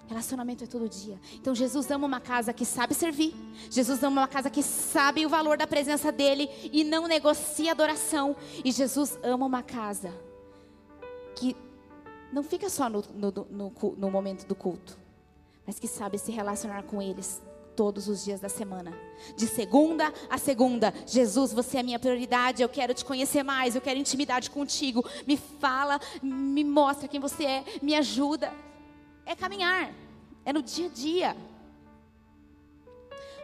Relacionamento 0.08 0.63
é 0.63 0.67
todo 0.67 0.88
dia. 0.88 1.19
Então 1.34 1.56
Jesus 1.56 1.89
ama 1.89 2.06
uma 2.06 2.21
casa 2.21 2.54
que 2.54 2.65
sabe 2.65 2.93
servir. 2.93 3.34
Jesus 3.71 4.04
ama 4.04 4.21
uma 4.21 4.28
casa 4.28 4.47
que 4.47 4.62
sabe 4.62 5.26
o 5.26 5.30
valor 5.30 5.58
da 5.58 5.65
presença 5.65 6.12
dele 6.12 6.47
e 6.71 6.84
não 6.84 7.08
negocia 7.08 7.71
adoração. 7.71 8.36
E 8.63 8.71
Jesus 8.71 9.17
ama 9.23 9.43
uma 9.43 9.63
casa 9.63 10.13
que 11.36 11.58
não 12.32 12.43
fica 12.43 12.69
só 12.69 12.88
no, 12.88 13.04
no, 13.15 13.32
no, 13.50 13.95
no 13.97 14.12
momento 14.12 14.45
do 14.45 14.54
culto, 14.54 15.00
mas 15.65 15.80
que 15.80 15.88
sabe 15.88 16.19
se 16.19 16.32
relacionar 16.32 16.84
com 16.84 17.02
eles 17.02 17.41
todos 17.77 18.09
os 18.09 18.25
dias 18.25 18.41
da 18.41 18.49
semana. 18.49 18.91
De 19.37 19.47
segunda 19.47 20.13
a 20.29 20.37
segunda. 20.37 20.93
Jesus, 21.05 21.53
você 21.53 21.77
é 21.77 21.83
minha 21.83 21.99
prioridade. 21.99 22.61
Eu 22.61 22.67
quero 22.67 22.93
te 22.93 23.05
conhecer 23.05 23.43
mais. 23.43 23.73
Eu 23.73 23.81
quero 23.81 23.97
intimidade 23.97 24.49
contigo. 24.49 25.05
Me 25.25 25.37
fala, 25.37 25.97
me 26.21 26.63
mostra 26.63 27.07
quem 27.07 27.19
você 27.19 27.45
é. 27.45 27.63
Me 27.81 27.95
ajuda 27.95 28.51
é 29.27 29.35
caminhar, 29.35 29.93
é 30.45 30.53
no 30.53 30.63
dia 30.63 30.87
a 30.87 30.89
dia. 30.89 31.37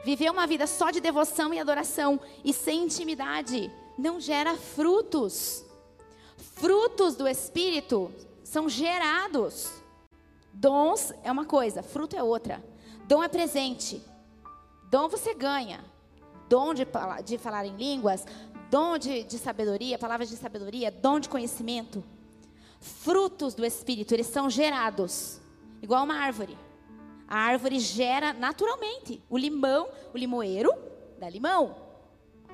Viver 0.05 0.31
uma 0.31 0.47
vida 0.47 0.65
só 0.65 0.89
de 0.89 1.01
devoção 1.01 1.53
e 1.53 1.59
adoração 1.59 2.19
e 2.43 2.53
sem 2.53 2.85
intimidade 2.85 3.69
não 3.97 4.19
gera 4.19 4.55
frutos. 4.55 5.63
Frutos 6.37 7.15
do 7.15 7.27
Espírito 7.27 8.11
são 8.43 8.69
gerados. 8.69 9.71
Dons 10.53 11.13
é 11.23 11.31
uma 11.31 11.45
coisa, 11.45 11.83
fruto 11.83 12.15
é 12.15 12.23
outra. 12.23 12.63
Dom 13.05 13.21
é 13.21 13.27
presente. 13.27 14.01
Dom 14.93 15.07
você 15.07 15.33
ganha. 15.33 15.83
Dom 16.47 16.71
de, 16.71 16.85
de 17.25 17.39
falar 17.39 17.65
em 17.65 17.75
línguas, 17.75 18.27
dom 18.69 18.95
de, 18.95 19.23
de 19.23 19.39
sabedoria, 19.39 19.97
palavras 19.97 20.29
de 20.29 20.35
sabedoria, 20.35 20.91
dom 20.91 21.19
de 21.19 21.27
conhecimento. 21.27 22.03
Frutos 22.79 23.55
do 23.55 23.65
Espírito, 23.65 24.13
eles 24.13 24.27
são 24.27 24.51
gerados. 24.51 25.41
Igual 25.81 26.03
uma 26.03 26.13
árvore. 26.13 26.55
A 27.27 27.39
árvore 27.39 27.79
gera 27.79 28.33
naturalmente. 28.33 29.19
O 29.31 29.35
limão, 29.35 29.89
o 30.13 30.17
limoeiro 30.17 30.71
dá 31.19 31.27
limão. 31.27 31.75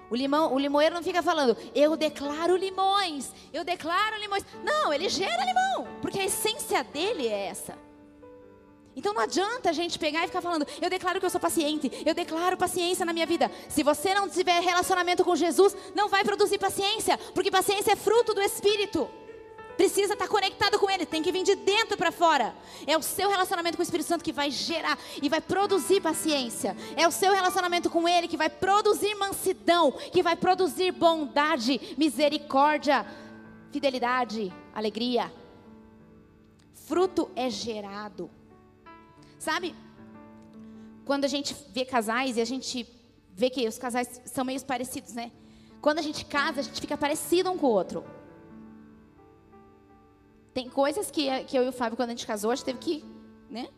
O, 0.10 0.16
limão, 0.16 0.54
o 0.54 0.58
limoeiro 0.58 0.96
não 0.96 1.04
fica 1.04 1.22
falando, 1.22 1.58
eu 1.76 1.98
declaro 1.98 2.56
limões, 2.56 3.34
eu 3.52 3.66
declaro 3.66 4.18
limões. 4.18 4.46
Não, 4.64 4.94
ele 4.94 5.10
gera 5.10 5.44
limão, 5.44 5.88
porque 6.02 6.22
a 6.22 6.26
essência 6.26 6.86
dele 6.86 7.28
é 7.28 7.48
essa. 7.48 7.89
Então 9.00 9.14
não 9.14 9.22
adianta 9.22 9.70
a 9.70 9.72
gente 9.72 9.98
pegar 9.98 10.26
e 10.26 10.28
ficar 10.28 10.42
falando, 10.42 10.68
eu 10.82 10.90
declaro 10.90 11.22
que 11.22 11.26
eu 11.26 11.30
sou 11.30 11.40
paciente, 11.40 11.90
eu 12.06 12.14
declaro 12.14 12.58
paciência 12.58 13.06
na 13.06 13.14
minha 13.14 13.26
vida. 13.26 13.50
Se 13.70 13.82
você 13.82 14.14
não 14.14 14.28
tiver 14.28 14.60
relacionamento 14.60 15.24
com 15.24 15.38
Jesus, 15.38 15.74
não 15.96 16.10
vai 16.10 16.22
produzir 16.22 16.58
paciência, 16.58 17.18
porque 17.34 17.50
paciência 17.50 17.94
é 17.94 17.96
fruto 17.96 18.34
do 18.34 18.42
Espírito 18.42 19.10
precisa 19.78 20.12
estar 20.12 20.28
conectado 20.28 20.78
com 20.78 20.90
Ele, 20.90 21.06
tem 21.06 21.24
que 21.24 21.32
vir 21.32 21.42
de 21.42 21.56
dentro 21.56 21.96
para 21.96 22.12
fora. 22.12 22.54
É 22.86 22.98
o 22.98 23.02
seu 23.02 23.30
relacionamento 23.30 23.78
com 23.78 23.82
o 23.82 23.84
Espírito 23.84 24.08
Santo 24.08 24.26
que 24.26 24.34
vai 24.34 24.52
gerar 24.52 25.00
e 25.22 25.30
vai 25.30 25.40
produzir 25.40 26.02
paciência. 26.02 26.76
É 26.98 27.08
o 27.08 27.12
seu 27.12 27.32
relacionamento 27.32 27.90
com 27.90 28.06
Ele 28.06 28.28
que 28.28 28.36
vai 28.36 28.50
produzir 28.50 29.16
mansidão, 29.16 29.94
que 29.94 30.22
vai 30.22 30.36
produzir 30.36 30.92
bondade, 30.92 31.96
misericórdia, 31.98 33.06
fidelidade, 33.72 34.54
alegria. 34.76 35.32
Fruto 36.74 37.32
é 37.34 37.50
gerado. 37.50 38.30
Sabe? 39.40 39.74
Quando 41.06 41.24
a 41.24 41.28
gente 41.28 41.56
vê 41.74 41.86
casais 41.86 42.38
e 42.38 42.42
a 42.42 42.46
gente 42.46 42.86
vê 43.34 43.50
que 43.50 43.66
os 43.68 43.78
casais 43.78 44.22
são 44.26 44.44
meio 44.44 44.62
parecidos, 44.64 45.14
né? 45.14 45.32
Quando 45.82 46.00
a 46.00 46.02
gente 46.02 46.26
casa, 46.26 46.60
a 46.60 46.64
gente 46.64 46.80
fica 46.80 46.98
parecido 46.98 47.50
um 47.50 47.58
com 47.58 47.68
o 47.68 47.72
outro. 47.72 48.04
Tem 50.54 50.70
coisas 50.70 51.10
que, 51.10 51.44
que 51.46 51.58
eu 51.58 51.64
e 51.64 51.70
o 51.70 51.72
Fábio, 51.72 51.96
quando 51.96 52.10
a 52.10 52.12
gente 52.12 52.28
casou, 52.28 52.52
a 52.52 52.56
gente 52.56 52.66
teve 52.66 52.80
que, 52.80 53.06
né? 53.50 53.70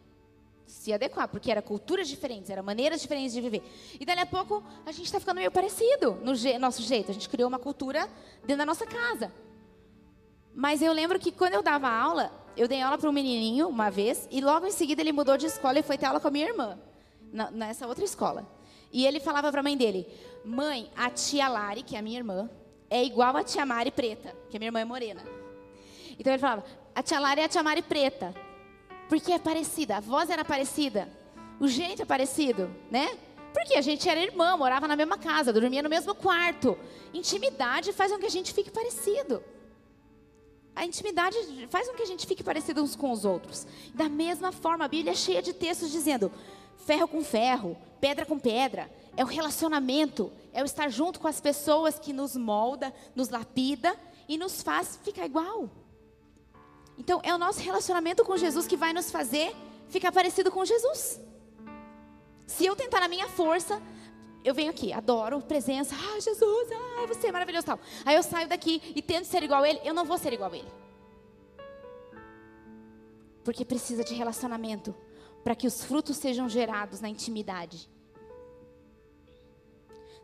Se 0.65 0.91
adequar, 0.91 1.27
porque 1.27 1.51
eram 1.51 1.61
culturas 1.61 2.07
diferentes, 2.07 2.49
eram 2.49 2.63
maneiras 2.63 2.99
diferentes 2.99 3.33
de 3.33 3.41
viver. 3.41 3.61
E 3.99 4.05
dali 4.05 4.21
a 4.21 4.25
pouco 4.25 4.63
a 4.83 4.91
gente 4.91 5.05
está 5.05 5.19
ficando 5.19 5.37
meio 5.37 5.51
parecido 5.51 6.13
no 6.23 6.33
je 6.33 6.57
nosso 6.57 6.81
jeito. 6.81 7.11
A 7.11 7.13
gente 7.13 7.29
criou 7.29 7.47
uma 7.47 7.59
cultura 7.59 8.09
dentro 8.41 8.57
da 8.57 8.65
nossa 8.65 8.87
casa. 8.87 9.31
Mas 10.55 10.81
eu 10.81 10.91
lembro 10.91 11.19
que 11.19 11.31
quando 11.31 11.53
eu 11.53 11.61
dava 11.61 11.87
aula, 11.87 12.31
eu 12.57 12.67
dei 12.67 12.81
aula 12.81 12.97
para 12.97 13.09
um 13.09 13.13
menininho 13.13 13.67
uma 13.67 13.89
vez, 13.89 14.27
e 14.31 14.41
logo 14.41 14.65
em 14.65 14.71
seguida 14.71 15.01
ele 15.01 15.11
mudou 15.11 15.37
de 15.37 15.45
escola 15.45 15.79
e 15.79 15.83
foi 15.83 15.97
ter 15.97 16.05
aula 16.05 16.19
com 16.19 16.27
a 16.27 16.31
minha 16.31 16.47
irmã, 16.47 16.79
na, 17.31 17.51
nessa 17.51 17.87
outra 17.87 18.03
escola. 18.03 18.47
E 18.91 19.05
ele 19.05 19.19
falava 19.19 19.49
para 19.51 19.61
a 19.61 19.63
mãe 19.63 19.77
dele: 19.77 20.07
Mãe, 20.43 20.89
a 20.95 21.09
tia 21.09 21.47
Lari, 21.47 21.83
que 21.83 21.95
é 21.95 21.99
a 21.99 22.01
minha 22.01 22.17
irmã, 22.17 22.49
é 22.89 23.01
igual 23.03 23.37
a 23.37 23.43
tia 23.43 23.65
Mari 23.65 23.89
preta, 23.89 24.35
que 24.49 24.57
a 24.57 24.59
minha 24.59 24.67
irmã 24.67 24.81
é 24.81 24.85
morena. 24.85 25.21
Então 26.19 26.33
ele 26.33 26.39
falava, 26.39 26.65
a 26.93 27.01
tia 27.01 27.19
Lara 27.19 27.39
é 27.39 27.45
a 27.45 27.49
tia 27.49 27.63
Mari 27.63 27.81
preta. 27.81 28.35
Porque 29.07 29.31
é 29.31 29.39
parecida, 29.39 29.97
a 29.97 29.99
voz 29.99 30.29
era 30.29 30.43
parecida, 30.45 31.09
o 31.59 31.67
jeito 31.67 32.01
é 32.01 32.05
parecido, 32.05 32.73
né? 32.89 33.17
Porque 33.53 33.75
a 33.75 33.81
gente 33.81 34.07
era 34.07 34.19
irmã, 34.21 34.55
morava 34.55 34.87
na 34.87 34.95
mesma 34.95 35.17
casa, 35.17 35.51
dormia 35.51 35.83
no 35.83 35.89
mesmo 35.89 36.15
quarto. 36.15 36.77
Intimidade 37.13 37.91
faz 37.91 38.11
com 38.11 38.17
que 38.17 38.25
a 38.25 38.29
gente 38.29 38.53
fique 38.53 38.71
parecido. 38.71 39.43
A 40.75 40.85
intimidade 40.85 41.37
faz 41.69 41.87
com 41.87 41.95
que 41.95 42.03
a 42.03 42.07
gente 42.07 42.25
fique 42.25 42.43
parecido 42.43 42.81
uns 42.81 42.95
com 42.95 43.11
os 43.11 43.25
outros. 43.25 43.67
Da 43.93 44.07
mesma 44.07 44.51
forma, 44.51 44.85
a 44.85 44.87
Bíblia 44.87 45.11
é 45.11 45.15
cheia 45.15 45.41
de 45.41 45.53
textos 45.53 45.91
dizendo: 45.91 46.31
ferro 46.85 47.07
com 47.07 47.23
ferro, 47.23 47.77
pedra 47.99 48.25
com 48.25 48.39
pedra. 48.39 48.89
É 49.15 49.23
o 49.23 49.27
relacionamento, 49.27 50.31
é 50.53 50.61
o 50.61 50.65
estar 50.65 50.89
junto 50.89 51.19
com 51.19 51.27
as 51.27 51.41
pessoas 51.41 51.99
que 51.99 52.13
nos 52.13 52.35
molda, 52.35 52.93
nos 53.13 53.29
lapida 53.29 53.93
e 54.27 54.37
nos 54.37 54.61
faz 54.61 54.97
ficar 55.03 55.25
igual. 55.25 55.69
Então, 56.97 57.19
é 57.23 57.33
o 57.33 57.37
nosso 57.37 57.59
relacionamento 57.59 58.23
com 58.23 58.37
Jesus 58.37 58.67
que 58.67 58.77
vai 58.77 58.93
nos 58.93 59.11
fazer 59.11 59.53
ficar 59.89 60.11
parecido 60.11 60.51
com 60.51 60.63
Jesus. 60.63 61.19
Se 62.47 62.65
eu 62.65 62.75
tentar 62.75 63.01
na 63.01 63.07
minha 63.07 63.27
força, 63.27 63.81
eu 64.43 64.53
venho 64.53 64.71
aqui, 64.71 64.91
adoro 64.91 65.41
presença, 65.41 65.95
ah, 65.95 66.19
Jesus, 66.19 66.69
ah, 66.71 67.05
você 67.07 67.27
é 67.27 67.31
maravilhoso 67.31 67.65
tal. 67.65 67.79
Aí 68.05 68.15
eu 68.15 68.23
saio 68.23 68.47
daqui 68.47 68.81
e 68.95 69.01
tento 69.01 69.25
ser 69.25 69.43
igual 69.43 69.63
a 69.63 69.69
ele, 69.69 69.79
eu 69.83 69.93
não 69.93 70.05
vou 70.05 70.17
ser 70.17 70.33
igual 70.33 70.51
a 70.51 70.57
ele. 70.57 70.71
Porque 73.43 73.63
precisa 73.63 74.03
de 74.03 74.13
relacionamento 74.13 74.95
para 75.43 75.55
que 75.55 75.67
os 75.67 75.83
frutos 75.83 76.17
sejam 76.17 76.47
gerados 76.49 77.01
na 77.01 77.09
intimidade. 77.09 77.89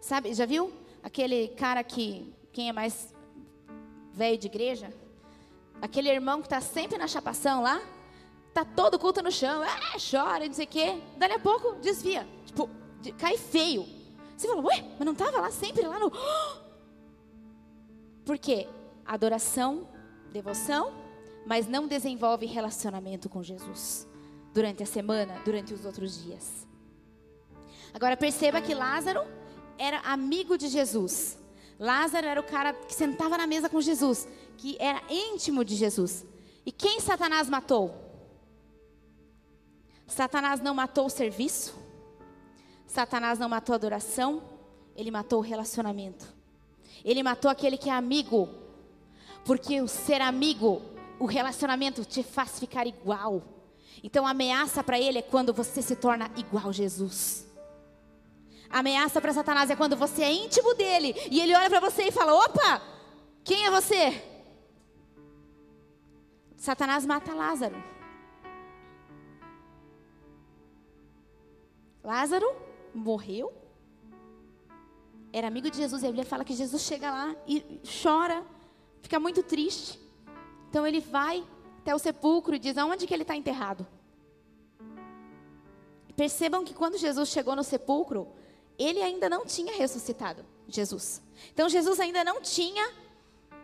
Sabe, 0.01 0.33
já 0.33 0.45
viu 0.45 0.71
aquele 1.03 1.49
cara 1.49 1.83
que, 1.83 2.33
quem 2.51 2.69
é 2.69 2.73
mais 2.73 3.13
velho 4.13 4.37
de 4.37 4.47
igreja? 4.47 4.93
Aquele 5.81 6.09
irmão 6.09 6.41
que 6.41 6.47
está 6.47 6.61
sempre 6.61 6.97
na 6.97 7.07
chapação 7.07 7.61
lá, 7.61 7.81
tá 8.53 8.65
todo 8.65 8.97
culto 8.97 9.21
no 9.21 9.31
chão, 9.31 9.61
ah, 9.61 9.97
chora, 9.99 10.47
não 10.47 10.53
sei 10.53 10.65
o 10.65 10.67
quê. 10.67 11.01
Dali 11.17 11.33
a 11.33 11.39
pouco 11.39 11.75
desvia, 11.75 12.27
tipo, 12.45 12.69
cai 13.17 13.37
feio. 13.37 13.96
Você 14.37 14.47
fala, 14.47 14.61
ué, 14.61 14.85
mas 14.97 15.05
não 15.05 15.13
estava 15.13 15.41
lá 15.41 15.49
sempre 15.49 15.87
lá 15.87 15.97
no. 15.97 16.11
Por 18.23 18.37
quê? 18.37 18.67
Adoração, 19.03 19.87
devoção, 20.31 20.93
mas 21.45 21.67
não 21.67 21.87
desenvolve 21.87 22.45
relacionamento 22.45 23.27
com 23.27 23.41
Jesus 23.41 24.07
durante 24.53 24.83
a 24.83 24.85
semana, 24.85 25.41
durante 25.43 25.73
os 25.73 25.85
outros 25.85 26.23
dias. 26.23 26.67
Agora 27.93 28.15
perceba 28.15 28.61
que 28.61 28.75
Lázaro 28.75 29.21
era 29.77 29.99
amigo 30.01 30.57
de 30.57 30.67
Jesus. 30.67 31.37
Lázaro 31.79 32.27
era 32.27 32.39
o 32.39 32.43
cara 32.43 32.73
que 32.73 32.93
sentava 32.93 33.37
na 33.37 33.47
mesa 33.47 33.69
com 33.69 33.81
Jesus, 33.81 34.27
que 34.57 34.77
era 34.79 35.01
íntimo 35.09 35.65
de 35.65 35.75
Jesus. 35.75 36.25
E 36.65 36.71
quem 36.71 36.99
Satanás 36.99 37.49
matou? 37.49 37.95
Satanás 40.05 40.61
não 40.61 40.73
matou 40.73 41.05
o 41.05 41.09
serviço, 41.09 41.75
Satanás 42.87 43.37
não 43.37 43.49
matou 43.49 43.73
a 43.73 43.75
adoração, 43.75 44.41
ele 44.95 45.11
matou 45.11 45.39
o 45.39 45.43
relacionamento. 45.43 46.25
Ele 47.03 47.21
matou 47.21 47.51
aquele 47.51 47.77
que 47.77 47.89
é 47.89 47.93
amigo, 47.93 48.49
porque 49.45 49.81
o 49.81 49.87
ser 49.87 50.21
amigo, 50.21 50.81
o 51.19 51.25
relacionamento 51.25 52.03
te 52.05 52.23
faz 52.23 52.57
ficar 52.59 52.87
igual. 52.87 53.43
Então 54.01 54.25
a 54.25 54.31
ameaça 54.31 54.83
para 54.83 54.99
ele 54.99 55.19
é 55.19 55.21
quando 55.21 55.53
você 55.53 55.81
se 55.81 55.95
torna 55.95 56.31
igual 56.37 56.69
a 56.69 56.71
Jesus. 56.71 57.45
A 58.69 58.79
ameaça 58.79 59.21
para 59.21 59.33
Satanás 59.33 59.69
é 59.69 59.75
quando 59.75 59.95
você 59.95 60.23
é 60.23 60.31
íntimo 60.31 60.73
dele 60.73 61.13
e 61.29 61.39
ele 61.39 61.55
olha 61.55 61.69
para 61.69 61.79
você 61.79 62.03
e 62.03 62.11
fala: 62.11 62.33
opa, 62.33 62.81
quem 63.43 63.65
é 63.65 63.71
você? 63.71 64.23
Satanás 66.55 67.05
mata 67.05 67.33
Lázaro. 67.33 67.81
Lázaro 72.03 72.66
morreu. 72.93 73.53
Era 75.31 75.47
amigo 75.47 75.69
de 75.69 75.77
Jesus. 75.77 76.03
E 76.03 76.05
a 76.05 76.09
Bíblia 76.09 76.25
fala 76.25 76.43
que 76.43 76.53
Jesus 76.53 76.81
chega 76.81 77.11
lá 77.11 77.35
e 77.47 77.81
chora, 78.01 78.43
fica 79.01 79.19
muito 79.19 79.43
triste. 79.43 79.99
Então 80.69 80.85
ele 80.85 80.99
vai 80.99 81.43
até 81.79 81.93
o 81.93 81.99
sepulcro 81.99 82.55
e 82.55 82.59
diz: 82.59 82.77
aonde 82.77 83.07
que 83.07 83.13
ele 83.13 83.23
está 83.23 83.35
enterrado? 83.35 83.85
Percebam 86.15 86.65
que 86.65 86.73
quando 86.73 86.97
Jesus 86.97 87.29
chegou 87.29 87.55
no 87.55 87.63
sepulcro, 87.63 88.27
ele 88.77 89.01
ainda 89.01 89.29
não 89.29 89.45
tinha 89.45 89.73
ressuscitado, 89.73 90.43
Jesus. 90.67 91.21
Então 91.53 91.69
Jesus 91.69 91.99
ainda 91.99 92.23
não 92.23 92.41
tinha 92.41 92.91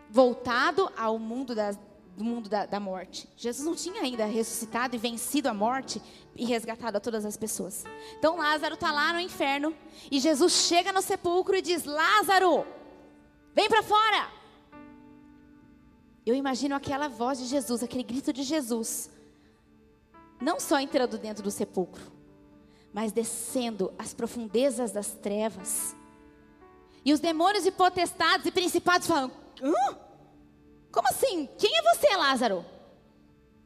voltado 0.08 0.90
ao 0.96 1.18
mundo 1.18 1.54
das, 1.54 1.78
do 2.16 2.24
mundo 2.24 2.48
da, 2.48 2.64
da, 2.64 2.78
morte. 2.78 3.28
Jesus 3.36 3.66
não 3.66 3.74
tinha 3.74 4.02
ainda 4.02 4.24
ressuscitado 4.24 4.94
e 4.94 4.98
vencido 4.98 5.48
a 5.48 5.54
morte 5.54 6.00
e 6.36 6.44
resgatado 6.44 6.96
a 6.96 7.00
todas 7.00 7.24
as 7.24 7.36
pessoas. 7.36 7.84
Então 8.18 8.36
Lázaro 8.36 8.74
está 8.74 8.92
lá 8.92 9.12
no 9.12 9.20
inferno 9.20 9.74
e 10.10 10.20
Jesus 10.20 10.52
chega 10.52 10.92
no 10.92 11.02
sepulcro 11.02 11.56
e 11.56 11.62
diz: 11.62 11.84
Lázaro, 11.84 12.64
vem 13.54 13.68
para 13.68 13.82
fora. 13.82 14.30
Eu 16.24 16.34
imagino 16.34 16.74
aquela 16.74 17.08
voz 17.08 17.38
de 17.38 17.46
Jesus, 17.46 17.82
aquele 17.82 18.02
grito 18.02 18.32
de 18.32 18.42
Jesus, 18.42 19.10
não 20.40 20.58
só 20.58 20.80
entrando 20.80 21.18
dentro 21.18 21.42
do 21.42 21.50
sepulcro, 21.50 22.02
mas 22.92 23.12
descendo 23.12 23.92
as 23.98 24.14
profundezas 24.14 24.92
das 24.92 25.08
trevas. 25.08 25.94
E 27.04 27.12
os 27.12 27.20
demônios 27.20 27.66
e 27.66 27.72
potestades 27.72 28.46
e 28.46 28.52
principados 28.52 29.06
falam: 29.06 29.30
Hã? 29.60 30.04
Como 30.94 31.08
assim? 31.08 31.48
Quem 31.58 31.76
é 31.76 31.82
você, 31.82 32.16
Lázaro? 32.16 32.64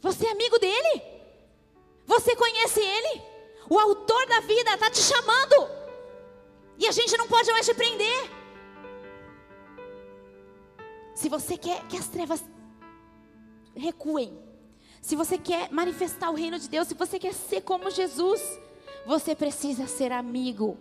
Você 0.00 0.26
é 0.26 0.32
amigo 0.32 0.58
dele? 0.58 1.02
Você 2.06 2.34
conhece 2.34 2.80
ele? 2.80 3.22
O 3.68 3.78
autor 3.78 4.26
da 4.26 4.40
vida 4.40 4.72
está 4.72 4.90
te 4.90 5.00
chamando. 5.00 5.70
E 6.78 6.86
a 6.86 6.90
gente 6.90 7.14
não 7.18 7.28
pode 7.28 7.52
mais 7.52 7.66
te 7.66 7.74
prender. 7.74 8.30
Se 11.14 11.28
você 11.28 11.58
quer 11.58 11.86
que 11.86 11.98
as 11.98 12.08
trevas 12.08 12.42
recuem, 13.76 14.42
se 15.02 15.14
você 15.14 15.36
quer 15.36 15.70
manifestar 15.70 16.30
o 16.30 16.34
reino 16.34 16.58
de 16.58 16.68
Deus, 16.68 16.88
se 16.88 16.94
você 16.94 17.18
quer 17.18 17.34
ser 17.34 17.60
como 17.60 17.90
Jesus, 17.90 18.40
você 19.04 19.34
precisa 19.34 19.86
ser 19.86 20.12
amigo. 20.12 20.78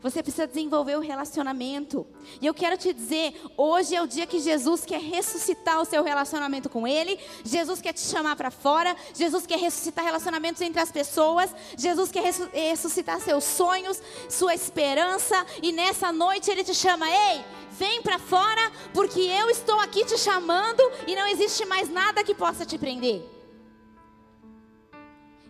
Você 0.00 0.22
precisa 0.22 0.46
desenvolver 0.46 0.96
o 0.96 1.00
relacionamento. 1.00 2.06
E 2.40 2.46
eu 2.46 2.54
quero 2.54 2.78
te 2.78 2.92
dizer, 2.92 3.34
hoje 3.56 3.96
é 3.96 4.02
o 4.02 4.06
dia 4.06 4.28
que 4.28 4.38
Jesus 4.38 4.84
quer 4.84 5.00
ressuscitar 5.00 5.80
o 5.80 5.84
seu 5.84 6.04
relacionamento 6.04 6.68
com 6.68 6.86
Ele. 6.86 7.18
Jesus 7.44 7.80
quer 7.80 7.92
te 7.92 8.00
chamar 8.00 8.36
para 8.36 8.50
fora. 8.50 8.94
Jesus 9.12 9.44
quer 9.44 9.58
ressuscitar 9.58 10.04
relacionamentos 10.04 10.62
entre 10.62 10.80
as 10.80 10.92
pessoas. 10.92 11.52
Jesus 11.76 12.12
quer 12.12 12.32
ressuscitar 12.52 13.20
seus 13.20 13.42
sonhos, 13.42 14.00
sua 14.28 14.54
esperança. 14.54 15.44
E 15.60 15.72
nessa 15.72 16.12
noite 16.12 16.48
Ele 16.48 16.62
te 16.62 16.74
chama, 16.74 17.10
ei, 17.10 17.44
vem 17.72 18.00
para 18.00 18.20
fora, 18.20 18.70
porque 18.94 19.18
eu 19.20 19.50
estou 19.50 19.80
aqui 19.80 20.04
te 20.04 20.16
chamando 20.16 20.80
e 21.08 21.16
não 21.16 21.26
existe 21.26 21.64
mais 21.64 21.88
nada 21.88 22.22
que 22.22 22.36
possa 22.36 22.64
te 22.64 22.78
prender. 22.78 23.20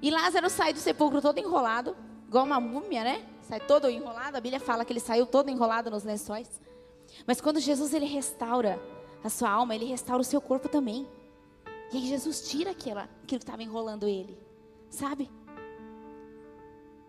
E 0.01 0.11
Lázaro 0.11 0.49
sai 0.49 0.73
do 0.73 0.79
sepulcro 0.79 1.21
todo 1.21 1.39
enrolado, 1.39 1.95
igual 2.27 2.47
uma 2.47 2.61
múmia, 2.61 3.05
né? 3.05 3.27
Sai 3.49 3.61
todo 3.61 3.89
enrolado. 3.89 4.37
A 4.37 4.41
Bíblia 4.41 4.61
fala 4.61 4.85
que 4.85 4.93
ele 4.93 5.01
saiu 5.01 5.25
todo 5.25 5.49
enrolado 5.49 5.91
nos 5.91 6.05
lençóis. 6.05 6.61
Mas 7.27 7.41
quando 7.41 7.59
Jesus 7.59 7.95
ele 7.95 8.05
restaura 8.05 8.79
a 9.25 9.31
sua 9.31 9.49
alma, 9.49 9.75
ele 9.75 9.87
restaura 9.87 10.21
o 10.21 10.25
seu 10.25 10.39
corpo 10.39 10.69
também. 10.69 11.09
E 11.91 11.97
aí 11.97 12.07
Jesus 12.07 12.43
tira 12.43 12.73
aquela, 12.73 13.05
aquilo 13.05 13.27
que 13.27 13.37
estava 13.37 13.63
enrolando 13.63 14.07
ele, 14.07 14.39
sabe? 14.91 15.31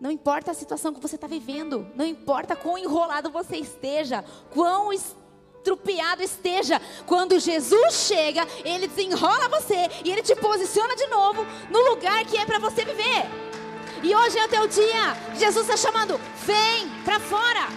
Não 0.00 0.10
importa 0.10 0.50
a 0.50 0.54
situação 0.54 0.94
que 0.94 1.00
você 1.00 1.16
está 1.16 1.26
vivendo, 1.26 1.86
não 1.94 2.06
importa 2.06 2.56
quão 2.56 2.78
enrolado 2.78 3.30
você 3.30 3.58
esteja, 3.58 4.24
quão 4.48 4.90
estrupiado 4.90 6.22
esteja, 6.22 6.80
quando 7.06 7.38
Jesus 7.38 8.06
chega, 8.06 8.46
ele 8.64 8.88
desenrola 8.88 9.50
você 9.50 9.90
e 10.02 10.10
ele 10.10 10.22
te 10.22 10.34
posiciona 10.34 10.96
de 10.96 11.06
novo 11.08 11.44
no 11.70 11.90
lugar 11.90 12.24
que 12.24 12.38
é 12.38 12.46
para 12.46 12.58
você 12.58 12.82
viver. 12.82 13.49
E 14.02 14.14
hoje 14.14 14.38
é 14.38 14.46
o 14.46 14.48
teu 14.48 14.66
dia. 14.66 15.14
Jesus 15.36 15.68
está 15.68 15.76
chamando, 15.76 16.16
vem 16.46 16.88
para 17.04 17.20
fora. 17.20 17.68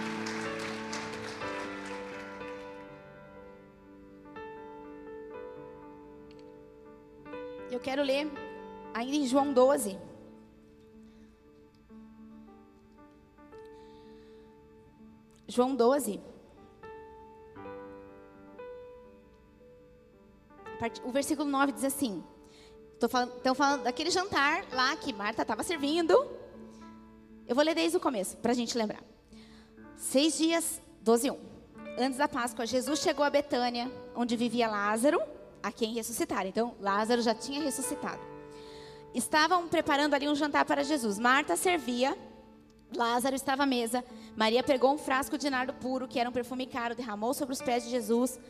Eu 7.70 7.78
quero 7.78 8.02
ler 8.02 8.30
ainda 8.94 9.16
em 9.16 9.26
João 9.26 9.52
12. 9.52 9.98
João 15.46 15.76
12. 15.76 16.20
o 21.02 21.10
versículo 21.10 21.48
9 21.48 21.72
diz 21.72 21.84
assim: 21.84 22.22
Estou 23.04 23.10
falando, 23.10 23.54
falando 23.54 23.82
daquele 23.82 24.10
jantar 24.10 24.64
lá 24.72 24.96
que 24.96 25.12
Marta 25.12 25.42
estava 25.42 25.62
servindo. 25.62 26.26
Eu 27.46 27.54
vou 27.54 27.62
ler 27.62 27.74
desde 27.74 27.98
o 27.98 28.00
começo, 28.00 28.34
para 28.38 28.52
a 28.52 28.54
gente 28.54 28.78
lembrar. 28.78 29.02
Seis 29.94 30.38
dias, 30.38 30.80
12 31.02 31.30
1. 31.30 31.38
Antes 31.98 32.16
da 32.16 32.26
Páscoa, 32.26 32.64
Jesus 32.64 33.00
chegou 33.00 33.22
a 33.22 33.28
Betânia, 33.28 33.92
onde 34.16 34.36
vivia 34.36 34.68
Lázaro, 34.68 35.20
a 35.62 35.70
quem 35.70 35.92
ressuscitaram. 35.92 36.48
Então, 36.48 36.74
Lázaro 36.80 37.20
já 37.20 37.34
tinha 37.34 37.62
ressuscitado. 37.62 38.22
Estavam 39.14 39.68
preparando 39.68 40.14
ali 40.14 40.26
um 40.26 40.34
jantar 40.34 40.64
para 40.64 40.82
Jesus. 40.82 41.18
Marta 41.18 41.56
servia, 41.56 42.16
Lázaro 42.96 43.36
estava 43.36 43.64
à 43.64 43.66
mesa. 43.66 44.02
Maria 44.34 44.62
pegou 44.62 44.94
um 44.94 44.98
frasco 44.98 45.36
de 45.36 45.50
nardo 45.50 45.74
puro, 45.74 46.08
que 46.08 46.18
era 46.18 46.30
um 46.30 46.32
perfume 46.32 46.66
caro, 46.66 46.94
derramou 46.94 47.34
sobre 47.34 47.52
os 47.52 47.60
pés 47.60 47.84
de 47.84 47.90
Jesus 47.90 48.40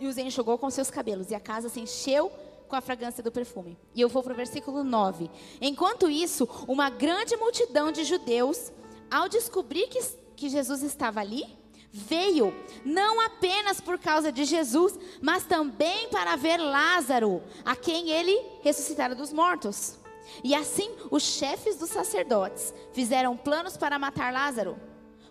e 0.00 0.08
os 0.08 0.18
enxugou 0.18 0.58
com 0.58 0.68
seus 0.70 0.90
cabelos. 0.90 1.30
E 1.30 1.36
a 1.36 1.40
casa 1.40 1.68
se 1.68 1.78
encheu 1.78 2.32
com 2.72 2.76
a 2.76 2.80
fragrância 2.80 3.22
do 3.22 3.30
perfume. 3.30 3.76
E 3.94 4.00
eu 4.00 4.08
vou 4.08 4.22
para 4.22 4.32
o 4.32 4.36
versículo 4.36 4.82
9. 4.82 5.30
Enquanto 5.60 6.08
isso, 6.08 6.48
uma 6.66 6.88
grande 6.88 7.36
multidão 7.36 7.92
de 7.92 8.02
judeus, 8.02 8.72
ao 9.10 9.28
descobrir 9.28 9.88
que, 9.88 10.00
que 10.34 10.48
Jesus 10.48 10.82
estava 10.82 11.20
ali, 11.20 11.44
veio 11.92 12.54
não 12.82 13.20
apenas 13.20 13.78
por 13.78 13.98
causa 13.98 14.32
de 14.32 14.46
Jesus, 14.46 14.98
mas 15.20 15.44
também 15.44 16.08
para 16.08 16.34
ver 16.34 16.56
Lázaro, 16.56 17.42
a 17.62 17.76
quem 17.76 18.08
ele 18.08 18.40
ressuscitara 18.62 19.14
dos 19.14 19.34
mortos. 19.34 19.98
E 20.42 20.54
assim 20.54 20.90
os 21.10 21.22
chefes 21.22 21.76
dos 21.76 21.90
sacerdotes 21.90 22.72
fizeram 22.94 23.36
planos 23.36 23.76
para 23.76 23.98
matar 23.98 24.32
Lázaro, 24.32 24.78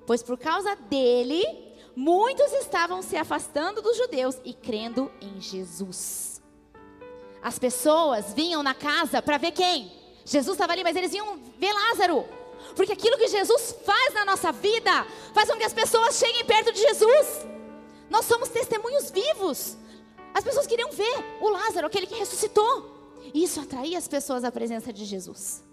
pois 0.06 0.22
por 0.22 0.38
causa 0.38 0.76
dele 0.76 1.44
muitos 1.96 2.54
estavam 2.54 3.02
se 3.02 3.18
afastando 3.18 3.82
dos 3.82 3.98
judeus 3.98 4.38
e 4.46 4.54
crendo 4.54 5.12
em 5.20 5.42
Jesus. 5.42 6.31
As 7.42 7.58
pessoas 7.58 8.34
vinham 8.34 8.62
na 8.62 8.74
casa 8.74 9.22
para 9.22 9.38
ver 9.38 9.52
quem? 9.52 9.92
Jesus 10.24 10.56
estava 10.56 10.74
ali, 10.74 10.84
mas 10.84 10.96
eles 10.96 11.14
iam 11.14 11.40
ver 11.58 11.74
Lázaro. 11.74 12.26
Porque 12.76 12.94
aquilo 12.94 13.18
que 13.18 13.28
Jesus 13.28 13.76
faz 13.84 14.14
na 14.14 14.26
nossa 14.26 14.52
vida 14.52 15.06
faz 15.34 15.50
com 15.50 15.58
que 15.58 15.64
as 15.64 15.74
pessoas 15.74 16.16
cheguem 16.18 16.46
perto 16.46 16.72
de 16.72 16.80
Jesus. 16.80 17.48
Nós 18.10 18.26
somos 18.26 18.50
testemunhos 18.50 19.10
vivos. 19.10 19.78
As 20.34 20.44
pessoas 20.44 20.68
queriam 20.68 20.92
ver 20.92 21.40
o 21.42 21.50
Lázaro, 21.50 21.88
aquele 21.88 22.08
que 22.08 22.16
ressuscitou. 22.16 22.92
E 23.34 23.44
isso 23.44 23.60
atraía 23.60 23.98
as 23.98 24.08
pessoas 24.08 24.44
à 24.44 24.52
presença 24.52 24.94
de 24.94 25.06
Jesus. 25.06 25.64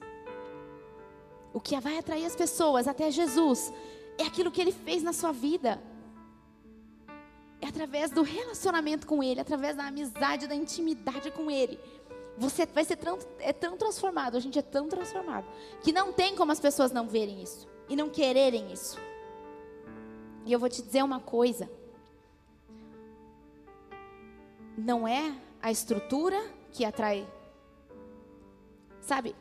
O 1.52 1.60
que 1.60 1.78
vai 1.80 1.98
atrair 1.98 2.24
as 2.24 2.36
pessoas 2.36 2.86
até 2.86 3.10
Jesus 3.10 3.72
é 4.16 4.24
aquilo 4.24 4.50
que 4.50 4.60
ele 4.60 4.72
fez 4.72 5.02
na 5.02 5.12
sua 5.12 5.32
vida. 5.32 5.80
É 7.60 7.66
através 7.66 8.10
do 8.10 8.22
relacionamento 8.22 9.06
com 9.06 9.22
ele, 9.22 9.40
através 9.40 9.76
da 9.76 9.86
amizade, 9.86 10.46
da 10.46 10.54
intimidade 10.54 11.30
com 11.30 11.50
ele. 11.50 11.78
Você 12.36 12.66
vai 12.66 12.84
ser 12.84 12.96
tão, 12.96 13.18
é 13.40 13.52
tão 13.52 13.76
transformado, 13.76 14.36
a 14.36 14.40
gente 14.40 14.58
é 14.58 14.62
tão 14.62 14.88
transformado, 14.88 15.44
que 15.82 15.92
não 15.92 16.12
tem 16.12 16.36
como 16.36 16.52
as 16.52 16.60
pessoas 16.60 16.92
não 16.92 17.08
verem 17.08 17.42
isso 17.42 17.66
e 17.88 17.96
não 17.96 18.08
quererem 18.08 18.72
isso. 18.72 18.98
E 20.46 20.52
eu 20.52 20.58
vou 20.58 20.68
te 20.68 20.80
dizer 20.80 21.02
uma 21.02 21.18
coisa: 21.18 21.68
não 24.76 25.06
é 25.06 25.34
a 25.60 25.70
estrutura 25.70 26.40
que 26.72 26.84
atrai. 26.84 27.26
Sabe? 29.00 29.34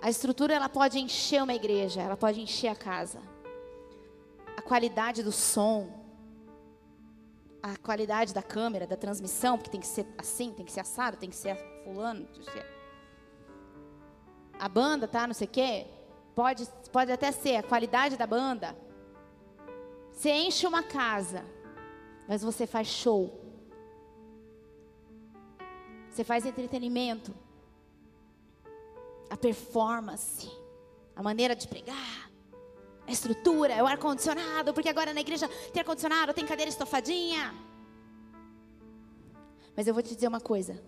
A 0.00 0.08
estrutura 0.08 0.54
ela 0.54 0.68
pode 0.68 0.98
encher 0.98 1.42
uma 1.42 1.54
igreja, 1.54 2.00
ela 2.00 2.16
pode 2.16 2.40
encher 2.40 2.68
a 2.68 2.74
casa. 2.74 3.20
A 4.56 4.62
qualidade 4.62 5.22
do 5.22 5.30
som, 5.30 5.99
a 7.62 7.76
qualidade 7.76 8.32
da 8.32 8.42
câmera, 8.42 8.86
da 8.86 8.96
transmissão, 8.96 9.56
porque 9.56 9.70
tem 9.70 9.80
que 9.80 9.86
ser 9.86 10.06
assim, 10.16 10.52
tem 10.52 10.64
que 10.64 10.72
ser 10.72 10.80
assado, 10.80 11.16
tem 11.16 11.28
que 11.28 11.36
ser 11.36 11.56
fulano, 11.84 12.26
a 14.60 14.68
banda, 14.68 15.08
tá, 15.08 15.26
não 15.26 15.32
sei 15.32 15.46
o 15.46 15.50
quê. 15.50 15.86
Pode, 16.34 16.66
pode 16.92 17.10
até 17.10 17.32
ser 17.32 17.56
a 17.56 17.62
qualidade 17.62 18.18
da 18.18 18.26
banda. 18.26 18.76
Você 20.12 20.30
enche 20.30 20.66
uma 20.66 20.82
casa, 20.82 21.46
mas 22.28 22.42
você 22.42 22.66
faz 22.66 22.86
show. 22.86 23.40
Você 26.10 26.22
faz 26.22 26.44
entretenimento. 26.44 27.34
A 29.30 29.36
performance, 29.36 30.50
a 31.16 31.22
maneira 31.22 31.56
de 31.56 31.66
pregar, 31.66 32.29
a 33.10 33.12
estrutura, 33.12 33.72
é 33.72 33.82
o 33.82 33.86
ar-condicionado, 33.86 34.72
porque 34.72 34.88
agora 34.88 35.12
na 35.12 35.20
igreja 35.20 35.48
tem 35.72 35.80
ar-condicionado, 35.80 36.32
tem 36.32 36.46
cadeira 36.46 36.70
estofadinha. 36.70 37.52
Mas 39.76 39.86
eu 39.86 39.94
vou 39.94 40.02
te 40.02 40.14
dizer 40.14 40.28
uma 40.28 40.40
coisa. 40.40 40.80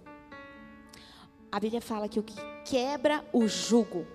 A 1.50 1.58
Bíblia 1.58 1.80
fala 1.80 2.08
que 2.08 2.20
o 2.20 2.22
que 2.22 2.34
quebra 2.64 3.24
o 3.32 3.46
jugo 3.46 4.06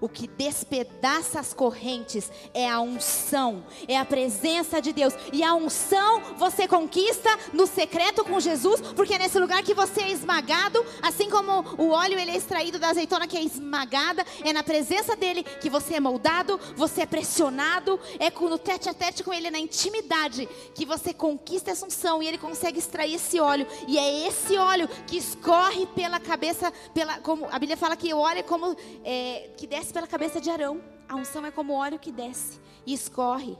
o 0.00 0.08
que 0.08 0.26
despedaça 0.26 1.40
as 1.40 1.52
correntes 1.52 2.30
é 2.52 2.68
a 2.68 2.80
unção, 2.80 3.64
é 3.88 3.96
a 3.96 4.04
presença 4.04 4.80
de 4.80 4.92
Deus. 4.92 5.14
E 5.32 5.42
a 5.42 5.54
unção 5.54 6.20
você 6.36 6.66
conquista 6.68 7.30
no 7.52 7.66
secreto 7.66 8.24
com 8.24 8.40
Jesus, 8.40 8.80
porque 8.94 9.14
é 9.14 9.18
nesse 9.18 9.38
lugar 9.38 9.62
que 9.62 9.74
você 9.74 10.02
é 10.02 10.10
esmagado, 10.10 10.84
assim 11.02 11.28
como 11.28 11.64
o 11.78 11.90
óleo 11.90 12.18
ele 12.18 12.30
é 12.30 12.36
extraído 12.36 12.78
da 12.78 12.88
azeitona 12.88 13.26
que 13.26 13.36
é 13.36 13.42
esmagada, 13.42 14.24
é 14.44 14.52
na 14.52 14.62
presença 14.62 15.16
dele 15.16 15.42
que 15.42 15.70
você 15.70 15.94
é 15.94 16.00
moldado, 16.00 16.58
você 16.76 17.02
é 17.02 17.06
pressionado, 17.06 17.98
é 18.18 18.30
no 18.30 18.58
tete 18.58 18.88
a 18.88 18.94
tete 18.94 19.22
com 19.22 19.32
ele, 19.32 19.50
na 19.50 19.58
intimidade, 19.58 20.48
que 20.74 20.84
você 20.84 21.14
conquista 21.14 21.70
essa 21.70 21.86
unção 21.86 22.22
e 22.22 22.26
ele 22.26 22.38
consegue 22.38 22.78
extrair 22.78 23.14
esse 23.14 23.40
óleo. 23.40 23.66
E 23.88 23.98
é 23.98 24.28
esse 24.28 24.56
óleo 24.56 24.88
que 25.06 25.16
escorre 25.16 25.86
pela 25.86 26.20
cabeça, 26.20 26.72
pela, 26.92 27.18
como 27.20 27.46
a 27.50 27.58
Bíblia 27.58 27.76
fala 27.76 27.96
que 27.96 28.12
o 28.12 28.18
óleo 28.18 28.40
é 28.40 28.42
como 28.42 28.76
é, 29.04 29.50
que 29.56 29.66
desce 29.66 29.83
desce 29.84 29.92
pela 29.92 30.06
cabeça 30.06 30.40
de 30.40 30.48
Arão. 30.48 30.80
A 31.06 31.14
unção 31.14 31.44
é 31.44 31.50
como 31.50 31.74
óleo 31.74 31.98
que 31.98 32.10
desce 32.10 32.58
e 32.86 32.94
escorre 32.94 33.58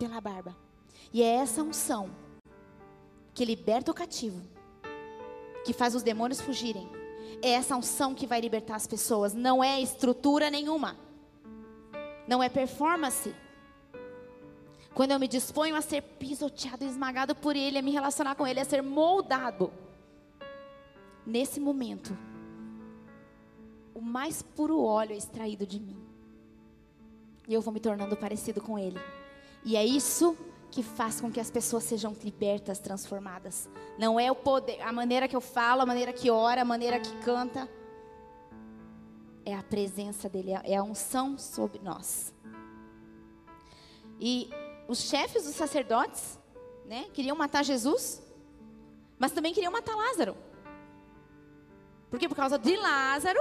pela 0.00 0.20
barba. 0.20 0.56
E 1.12 1.22
é 1.22 1.36
essa 1.36 1.62
unção 1.62 2.10
que 3.32 3.44
liberta 3.44 3.92
o 3.92 3.94
cativo, 3.94 4.42
que 5.64 5.72
faz 5.72 5.94
os 5.94 6.02
demônios 6.02 6.40
fugirem. 6.40 6.88
É 7.40 7.50
essa 7.50 7.76
unção 7.76 8.16
que 8.16 8.26
vai 8.26 8.40
libertar 8.40 8.74
as 8.74 8.86
pessoas. 8.88 9.32
Não 9.32 9.62
é 9.62 9.80
estrutura 9.80 10.50
nenhuma. 10.50 10.96
Não 12.26 12.42
é 12.42 12.48
performance. 12.48 13.32
Quando 14.92 15.12
eu 15.12 15.20
me 15.20 15.28
disponho 15.28 15.76
a 15.76 15.80
ser 15.80 16.02
pisoteado, 16.02 16.84
esmagado 16.84 17.32
por 17.32 17.54
Ele, 17.54 17.78
a 17.78 17.82
me 17.82 17.92
relacionar 17.92 18.34
com 18.34 18.44
Ele, 18.44 18.58
a 18.58 18.64
ser 18.64 18.82
moldado. 18.82 19.72
Nesse 21.24 21.60
momento, 21.60 22.18
o 24.00 24.02
mais 24.02 24.40
puro 24.40 24.82
óleo 24.82 25.12
é 25.12 25.16
extraído 25.16 25.66
de 25.66 25.78
mim. 25.78 26.02
E 27.46 27.52
eu 27.52 27.60
vou 27.60 27.72
me 27.72 27.78
tornando 27.78 28.16
parecido 28.16 28.58
com 28.58 28.78
Ele. 28.78 28.98
E 29.62 29.76
é 29.76 29.84
isso 29.84 30.34
que 30.70 30.82
faz 30.82 31.20
com 31.20 31.30
que 31.30 31.38
as 31.38 31.50
pessoas 31.50 31.84
sejam 31.84 32.16
libertas, 32.24 32.78
transformadas. 32.78 33.68
Não 33.98 34.18
é 34.18 34.32
o 34.32 34.34
poder, 34.34 34.80
a 34.80 34.90
maneira 34.90 35.28
que 35.28 35.36
eu 35.36 35.40
falo, 35.40 35.82
a 35.82 35.86
maneira 35.86 36.14
que 36.14 36.30
ora, 36.30 36.62
a 36.62 36.64
maneira 36.64 36.98
que 36.98 37.14
canta. 37.18 37.68
É 39.44 39.54
a 39.54 39.62
presença 39.62 40.30
dele, 40.30 40.52
é 40.52 40.76
a 40.76 40.82
unção 40.82 41.36
sobre 41.36 41.78
nós. 41.80 42.32
E 44.18 44.48
os 44.88 45.00
chefes 45.00 45.44
dos 45.44 45.54
sacerdotes, 45.54 46.38
né, 46.86 47.04
queriam 47.12 47.36
matar 47.36 47.64
Jesus, 47.64 48.22
mas 49.18 49.32
também 49.32 49.52
queriam 49.52 49.72
matar 49.72 49.94
Lázaro. 49.94 50.36
Porque 52.08 52.28
por 52.28 52.36
causa 52.36 52.58
de 52.58 52.76
Lázaro, 52.76 53.40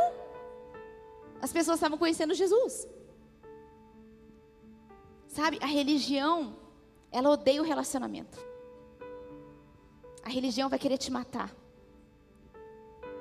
as 1.41 1.51
pessoas 1.51 1.77
estavam 1.77 1.97
conhecendo 1.97 2.33
Jesus. 2.33 2.87
Sabe, 5.27 5.59
a 5.61 5.65
religião, 5.65 6.55
ela 7.11 7.29
odeia 7.29 7.61
o 7.61 7.65
relacionamento. 7.65 8.37
A 10.23 10.29
religião 10.29 10.69
vai 10.69 10.77
querer 10.77 10.97
te 10.97 11.11
matar. 11.11 11.53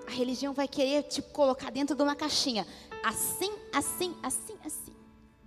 A 0.06 0.10
religião 0.10 0.52
vai 0.52 0.66
querer 0.66 1.04
te 1.04 1.22
colocar 1.22 1.70
dentro 1.70 1.94
de 1.94 2.02
uma 2.02 2.16
caixinha. 2.16 2.66
Assim, 3.04 3.52
assim, 3.72 4.16
assim, 4.22 4.58
assim. 4.64 4.94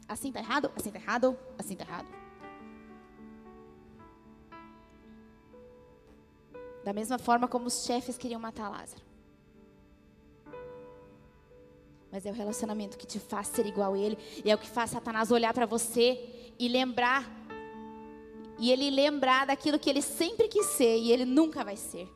Assim 0.08 0.32
tá 0.32 0.40
errado, 0.40 0.72
assim 0.76 0.92
tá 0.92 1.00
errado, 1.00 1.38
assim 1.58 1.76
tá 1.76 1.84
errado. 1.84 2.08
Da 6.84 6.94
mesma 6.94 7.18
forma 7.18 7.48
como 7.48 7.68
os 7.68 7.86
chefes 7.86 8.18
queriam 8.18 8.40
matar 8.40 8.70
Lázaro 8.70 9.11
mas 12.12 12.26
é 12.26 12.32
o 12.32 12.34
relacionamento 12.34 12.98
que 12.98 13.08
te 13.08 13.20
faz 13.20 13.48
ser 13.48 13.66
igual 13.66 13.94
a 13.94 13.98
Ele, 13.98 14.18
e 14.44 14.52
é 14.52 14.56
o 14.56 14.58
que 14.58 14.68
faz 14.68 14.92
Satanás 14.92 15.32
olhar 15.32 15.54
para 15.54 15.66
você 15.66 16.54
e 16.60 16.68
lembrar, 16.68 17.30
e 18.60 18.72
ele 18.72 18.92
lembrar 18.92 19.48
daquilo 19.48 19.80
que 19.80 19.90
ele 19.90 20.04
sempre 20.04 20.48
quis 20.48 20.68
ser 20.68 20.98
e 20.98 21.12
ele 21.12 21.26
nunca 21.26 21.64
vai 21.64 21.76
ser, 21.76 22.08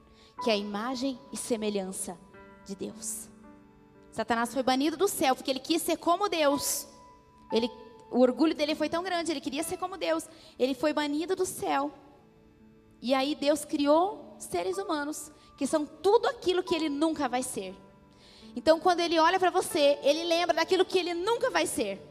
que 0.44 0.52
é 0.52 0.54
a 0.54 0.58
imagem 0.58 1.20
e 1.34 1.38
semelhança 1.38 2.16
de 2.66 2.76
Deus. 2.76 3.28
Satanás 4.12 4.54
foi 4.54 4.62
banido 4.62 4.96
do 4.96 5.08
céu 5.08 5.36
porque 5.36 5.50
ele 5.50 5.60
quis 5.60 5.82
ser 5.82 5.98
como 5.98 6.30
Deus. 6.30 6.88
Ele, 7.52 7.70
o 8.12 8.20
orgulho 8.20 8.54
dele 8.56 8.76
foi 8.76 8.88
tão 8.88 9.04
grande, 9.04 9.32
ele 9.32 9.42
queria 9.42 9.64
ser 9.64 9.78
como 9.78 9.98
Deus. 9.98 10.26
Ele 10.58 10.74
foi 10.74 10.94
banido 10.94 11.36
do 11.36 11.46
céu. 11.46 11.92
E 13.02 13.14
aí 13.14 13.36
Deus 13.36 13.66
criou 13.66 14.36
seres 14.40 14.78
humanos 14.78 15.32
que 15.58 15.68
são 15.68 15.86
tudo 15.86 16.28
aquilo 16.28 16.64
que 16.64 16.76
ele 16.76 16.90
nunca 16.90 17.28
vai 17.28 17.44
ser. 17.44 17.76
Então, 18.56 18.80
quando 18.80 19.02
ele 19.02 19.20
olha 19.20 19.40
para 19.40 19.50
você, 19.50 20.00
ele 20.02 20.24
lembra 20.24 20.56
daquilo 20.56 20.86
que 20.86 20.98
ele 20.98 21.14
nunca 21.14 21.50
vai 21.50 21.66
ser 21.66 22.02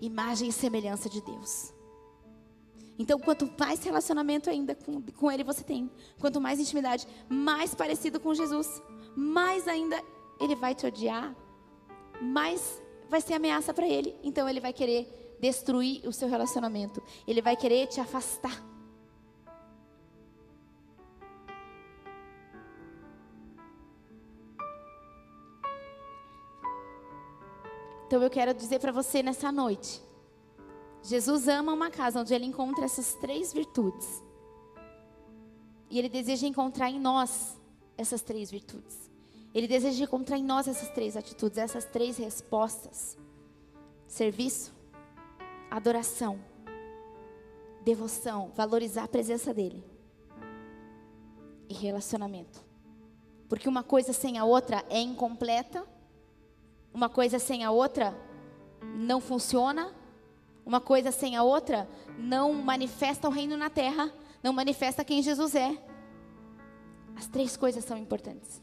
imagem 0.00 0.48
e 0.48 0.52
semelhança 0.52 1.08
de 1.08 1.20
Deus. 1.20 1.72
Então, 2.98 3.18
quanto 3.18 3.50
mais 3.58 3.82
relacionamento 3.82 4.50
ainda 4.50 4.74
com, 4.74 5.02
com 5.02 5.30
Ele 5.30 5.42
você 5.42 5.64
tem, 5.64 5.90
quanto 6.20 6.40
mais 6.40 6.60
intimidade, 6.60 7.06
mais 7.28 7.74
parecido 7.74 8.20
com 8.20 8.34
Jesus, 8.34 8.82
mais 9.16 9.66
ainda 9.66 10.00
Ele 10.40 10.54
vai 10.54 10.74
te 10.74 10.86
odiar, 10.86 11.34
mais 12.20 12.82
vai 13.08 13.20
ser 13.20 13.34
ameaça 13.34 13.72
para 13.72 13.88
Ele. 13.88 14.14
Então, 14.22 14.48
Ele 14.48 14.60
vai 14.60 14.72
querer 14.72 15.36
destruir 15.40 16.06
o 16.06 16.12
seu 16.12 16.28
relacionamento, 16.28 17.02
Ele 17.26 17.42
vai 17.42 17.56
querer 17.56 17.86
te 17.86 18.00
afastar. 18.00 18.71
Então 28.12 28.22
eu 28.22 28.28
quero 28.28 28.52
dizer 28.52 28.78
para 28.78 28.92
você 28.92 29.22
nessa 29.22 29.50
noite: 29.50 30.02
Jesus 31.02 31.48
ama 31.48 31.72
uma 31.72 31.90
casa 31.90 32.20
onde 32.20 32.34
ele 32.34 32.44
encontra 32.44 32.84
essas 32.84 33.14
três 33.14 33.54
virtudes. 33.54 34.22
E 35.88 35.98
ele 35.98 36.10
deseja 36.10 36.46
encontrar 36.46 36.90
em 36.90 37.00
nós 37.00 37.58
essas 37.96 38.20
três 38.20 38.50
virtudes. 38.50 39.10
Ele 39.54 39.66
deseja 39.66 40.04
encontrar 40.04 40.36
em 40.36 40.44
nós 40.44 40.68
essas 40.68 40.90
três 40.90 41.16
atitudes, 41.16 41.56
essas 41.56 41.86
três 41.86 42.18
respostas: 42.18 43.16
serviço, 44.06 44.74
adoração, 45.70 46.38
devoção, 47.82 48.52
valorizar 48.54 49.04
a 49.04 49.08
presença 49.08 49.54
dele 49.54 49.82
e 51.66 51.72
relacionamento. 51.72 52.62
Porque 53.48 53.70
uma 53.70 53.82
coisa 53.82 54.12
sem 54.12 54.38
a 54.38 54.44
outra 54.44 54.84
é 54.90 55.00
incompleta, 55.00 55.90
uma 56.92 57.08
coisa 57.08 57.38
sem 57.38 57.64
a 57.64 57.70
outra 57.70 58.14
não 58.94 59.20
funciona, 59.20 59.92
uma 60.64 60.80
coisa 60.80 61.10
sem 61.10 61.36
a 61.36 61.42
outra 61.42 61.88
não 62.18 62.52
manifesta 62.52 63.28
o 63.28 63.30
reino 63.30 63.56
na 63.56 63.70
terra, 63.70 64.12
não 64.42 64.52
manifesta 64.52 65.04
quem 65.04 65.22
Jesus 65.22 65.54
é. 65.54 65.76
As 67.16 67.26
três 67.26 67.56
coisas 67.56 67.84
são 67.84 67.96
importantes. 67.96 68.62